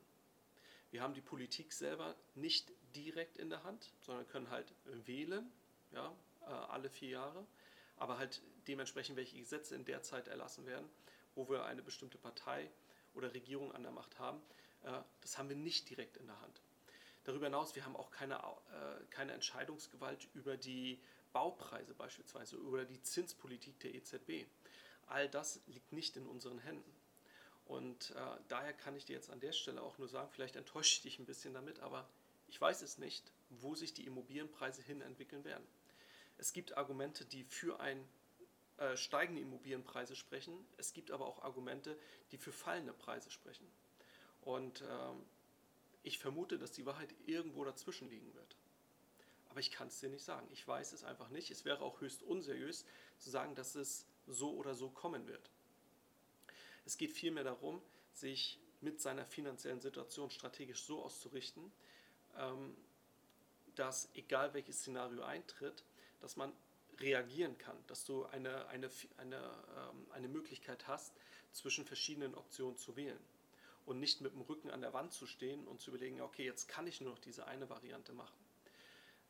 Wir 0.91 1.01
haben 1.01 1.13
die 1.13 1.21
Politik 1.21 1.71
selber 1.71 2.15
nicht 2.35 2.71
direkt 2.95 3.37
in 3.37 3.49
der 3.49 3.63
Hand, 3.63 3.91
sondern 4.01 4.27
können 4.27 4.49
halt 4.49 4.73
wählen, 5.05 5.49
ja, 5.91 6.13
äh, 6.41 6.45
alle 6.45 6.89
vier 6.89 7.09
Jahre, 7.09 7.45
aber 7.97 8.17
halt 8.17 8.41
dementsprechend, 8.67 9.15
welche 9.15 9.37
Gesetze 9.37 9.75
in 9.75 9.85
der 9.85 10.01
Zeit 10.01 10.27
erlassen 10.27 10.65
werden, 10.65 10.89
wo 11.35 11.47
wir 11.49 11.63
eine 11.65 11.81
bestimmte 11.81 12.17
Partei 12.17 12.69
oder 13.13 13.33
Regierung 13.33 13.71
an 13.71 13.83
der 13.83 13.91
Macht 13.91 14.19
haben, 14.19 14.41
äh, 14.83 14.91
das 15.21 15.37
haben 15.37 15.49
wir 15.49 15.55
nicht 15.55 15.89
direkt 15.89 16.17
in 16.17 16.27
der 16.27 16.41
Hand. 16.41 16.61
Darüber 17.23 17.45
hinaus, 17.45 17.75
wir 17.75 17.85
haben 17.85 17.95
auch 17.95 18.11
keine, 18.11 18.35
äh, 18.35 19.05
keine 19.11 19.33
Entscheidungsgewalt 19.33 20.27
über 20.33 20.57
die 20.57 20.99
Baupreise 21.31 21.93
beispielsweise 21.93 22.59
oder 22.59 22.85
die 22.85 23.01
Zinspolitik 23.01 23.79
der 23.79 23.93
EZB 23.93 24.47
all 25.09 25.29
das 25.29 25.61
liegt 25.67 25.91
nicht 25.91 26.15
in 26.17 26.25
unseren 26.25 26.59
Händen. 26.59 26.91
Und 27.65 28.11
äh, 28.11 28.15
daher 28.47 28.73
kann 28.73 28.95
ich 28.95 29.05
dir 29.05 29.13
jetzt 29.13 29.29
an 29.29 29.39
der 29.39 29.51
Stelle 29.51 29.81
auch 29.81 29.97
nur 29.97 30.07
sagen, 30.07 30.29
vielleicht 30.31 30.55
enttäusche 30.55 30.95
ich 30.95 31.01
dich 31.01 31.19
ein 31.19 31.25
bisschen 31.25 31.53
damit, 31.53 31.79
aber 31.81 32.09
ich 32.47 32.59
weiß 32.59 32.81
es 32.81 32.97
nicht, 32.97 33.31
wo 33.49 33.75
sich 33.75 33.93
die 33.93 34.05
Immobilienpreise 34.05 34.81
hin 34.81 35.01
entwickeln 35.01 35.43
werden. 35.43 35.65
Es 36.37 36.53
gibt 36.53 36.77
Argumente, 36.77 37.25
die 37.25 37.43
für 37.43 37.79
ein 37.79 38.03
äh, 38.77 38.97
steigende 38.97 39.41
Immobilienpreise 39.41 40.15
sprechen. 40.15 40.65
Es 40.77 40.93
gibt 40.93 41.11
aber 41.11 41.27
auch 41.27 41.43
Argumente, 41.43 41.97
die 42.31 42.37
für 42.37 42.51
fallende 42.51 42.93
Preise 42.93 43.29
sprechen. 43.29 43.67
Und 44.41 44.81
äh, 44.81 44.85
ich 46.01 46.17
vermute, 46.17 46.57
dass 46.57 46.71
die 46.71 46.85
Wahrheit 46.85 47.13
irgendwo 47.25 47.63
dazwischen 47.65 48.09
liegen 48.09 48.33
wird. 48.33 48.55
Aber 49.49 49.59
ich 49.59 49.69
kann 49.69 49.89
es 49.89 49.99
dir 49.99 50.09
nicht 50.09 50.23
sagen. 50.23 50.47
Ich 50.51 50.67
weiß 50.67 50.93
es 50.93 51.03
einfach 51.03 51.29
nicht. 51.29 51.51
Es 51.51 51.65
wäre 51.65 51.81
auch 51.81 52.01
höchst 52.01 52.23
unseriös 52.23 52.85
zu 53.17 53.29
sagen, 53.29 53.53
dass 53.53 53.75
es 53.75 54.05
so 54.29 54.51
oder 54.53 54.75
so 54.75 54.89
kommen 54.89 55.27
wird. 55.27 55.49
Es 56.85 56.97
geht 56.97 57.13
vielmehr 57.13 57.43
darum, 57.43 57.81
sich 58.13 58.59
mit 58.81 59.01
seiner 59.01 59.25
finanziellen 59.25 59.81
Situation 59.81 60.29
strategisch 60.29 60.83
so 60.83 61.03
auszurichten, 61.03 61.71
ähm, 62.37 62.75
dass 63.75 64.09
egal 64.15 64.53
welches 64.53 64.79
Szenario 64.79 65.23
eintritt, 65.23 65.83
dass 66.21 66.35
man 66.35 66.53
reagieren 66.99 67.57
kann, 67.57 67.77
dass 67.87 68.05
du 68.05 68.25
eine, 68.25 68.67
eine, 68.67 68.89
eine, 69.17 69.35
ähm, 69.35 70.07
eine 70.11 70.27
Möglichkeit 70.27 70.87
hast, 70.87 71.13
zwischen 71.51 71.85
verschiedenen 71.85 72.35
Optionen 72.35 72.77
zu 72.77 72.95
wählen 72.95 73.19
und 73.85 73.99
nicht 73.99 74.21
mit 74.21 74.33
dem 74.33 74.41
Rücken 74.41 74.69
an 74.69 74.81
der 74.81 74.93
Wand 74.93 75.13
zu 75.13 75.25
stehen 75.25 75.67
und 75.67 75.81
zu 75.81 75.89
überlegen, 75.89 76.21
okay, 76.21 76.45
jetzt 76.45 76.67
kann 76.67 76.85
ich 76.87 77.01
nur 77.01 77.11
noch 77.11 77.19
diese 77.19 77.47
eine 77.47 77.69
Variante 77.69 78.13
machen. 78.13 78.37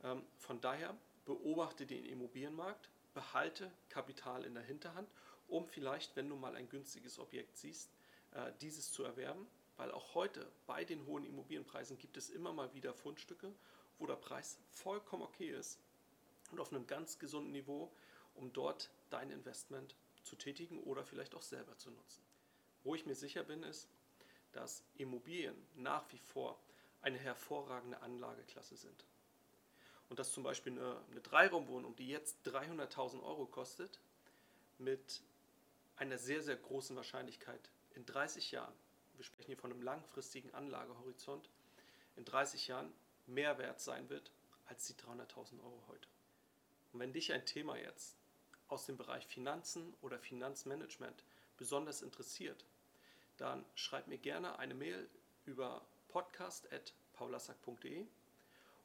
Ähm, 0.03 0.23
von 0.37 0.59
daher 0.61 0.97
beobachte 1.25 1.85
den 1.85 2.05
Immobilienmarkt, 2.05 2.89
behalte 3.19 3.69
Kapital 3.89 4.45
in 4.45 4.53
der 4.53 4.63
Hinterhand, 4.63 5.09
um 5.49 5.67
vielleicht, 5.67 6.15
wenn 6.15 6.29
du 6.29 6.37
mal 6.37 6.55
ein 6.55 6.69
günstiges 6.69 7.19
Objekt 7.19 7.57
siehst, 7.57 7.91
äh, 8.31 8.53
dieses 8.61 8.93
zu 8.93 9.03
erwerben, 9.03 9.45
weil 9.75 9.91
auch 9.91 10.15
heute 10.15 10.49
bei 10.65 10.85
den 10.85 11.05
hohen 11.05 11.25
Immobilienpreisen 11.25 11.97
gibt 11.97 12.15
es 12.15 12.29
immer 12.29 12.53
mal 12.53 12.73
wieder 12.73 12.93
Fundstücke, 12.93 13.53
wo 13.97 14.07
der 14.07 14.15
Preis 14.15 14.57
vollkommen 14.71 15.23
okay 15.23 15.49
ist 15.49 15.79
und 16.51 16.61
auf 16.61 16.71
einem 16.71 16.87
ganz 16.87 17.19
gesunden 17.19 17.51
Niveau, 17.51 17.91
um 18.35 18.53
dort 18.53 18.89
dein 19.09 19.31
Investment 19.31 19.95
zu 20.23 20.37
tätigen 20.37 20.81
oder 20.83 21.03
vielleicht 21.03 21.35
auch 21.35 21.41
selber 21.41 21.77
zu 21.77 21.91
nutzen. 21.91 22.23
Wo 22.85 22.95
ich 22.95 23.05
mir 23.05 23.15
sicher 23.15 23.43
bin, 23.43 23.63
ist, 23.63 23.89
dass 24.53 24.81
Immobilien 24.95 25.55
nach 25.75 26.09
wie 26.13 26.19
vor 26.19 26.57
eine 27.01 27.17
hervorragende 27.17 28.01
Anlageklasse 28.01 28.77
sind 28.77 29.03
und 30.09 30.19
dass 30.19 30.33
zum 30.33 30.43
Beispiel 30.43 30.73
eine, 30.73 30.97
eine 31.11 31.21
Dreiraumwohnung, 31.21 31.95
die 31.95 32.09
jetzt 32.09 32.37
300.000 32.45 33.23
Euro 33.23 33.45
kostet, 33.45 33.99
mit 34.79 35.21
einer 35.97 36.17
sehr, 36.17 36.41
sehr 36.41 36.55
großen 36.55 36.95
Wahrscheinlichkeit 36.95 37.69
in 37.95 38.05
30 38.05 38.51
Jahren, 38.51 38.73
wir 39.17 39.25
sprechen 39.25 39.47
hier 39.47 39.57
von 39.57 39.71
einem 39.71 39.81
langfristigen 39.81 40.53
Anlagehorizont, 40.53 41.49
in 42.15 42.25
30 42.25 42.67
Jahren 42.67 42.91
mehr 43.27 43.57
wert 43.57 43.81
sein 43.81 44.09
wird 44.09 44.31
als 44.67 44.87
die 44.87 44.93
300.000 44.93 45.61
Euro 45.63 45.83
heute. 45.87 46.07
Und 46.93 46.99
wenn 46.99 47.13
dich 47.13 47.31
ein 47.33 47.45
Thema 47.45 47.77
jetzt 47.77 48.15
aus 48.67 48.85
dem 48.85 48.97
Bereich 48.97 49.27
Finanzen 49.27 49.93
oder 50.01 50.17
Finanzmanagement 50.19 51.23
besonders 51.57 52.01
interessiert, 52.01 52.65
dann 53.37 53.65
schreib 53.75 54.07
mir 54.07 54.17
gerne 54.17 54.57
eine 54.59 54.73
Mail 54.73 55.09
über 55.45 55.85
podcast.paulassack.de 56.09 58.07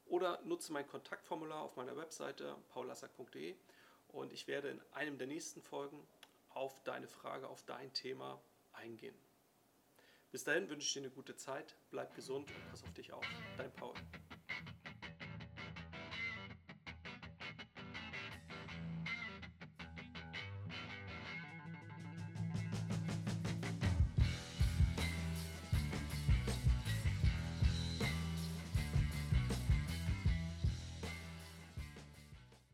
oder 0.06 0.40
nutze 0.42 0.72
mein 0.72 0.86
Kontaktformular 0.86 1.62
auf 1.62 1.76
meiner 1.76 1.96
Webseite 1.96 2.56
paulassack.de 2.70 3.54
und 4.08 4.32
ich 4.32 4.46
werde 4.46 4.68
in 4.68 4.80
einem 4.92 5.18
der 5.18 5.26
nächsten 5.26 5.62
Folgen 5.62 6.06
auf 6.50 6.82
deine 6.84 7.08
Frage, 7.08 7.48
auf 7.48 7.62
dein 7.64 7.92
Thema 7.92 8.40
eingehen. 8.72 9.14
Bis 10.30 10.44
dahin 10.44 10.68
wünsche 10.68 10.86
ich 10.86 10.92
dir 10.92 11.00
eine 11.00 11.10
gute 11.10 11.36
Zeit, 11.36 11.76
bleib 11.90 12.14
gesund 12.14 12.50
und 12.50 12.70
pass 12.70 12.82
auf 12.82 12.92
dich 12.92 13.12
auf. 13.12 13.24
Dein 13.56 13.72
Paul. 13.72 13.94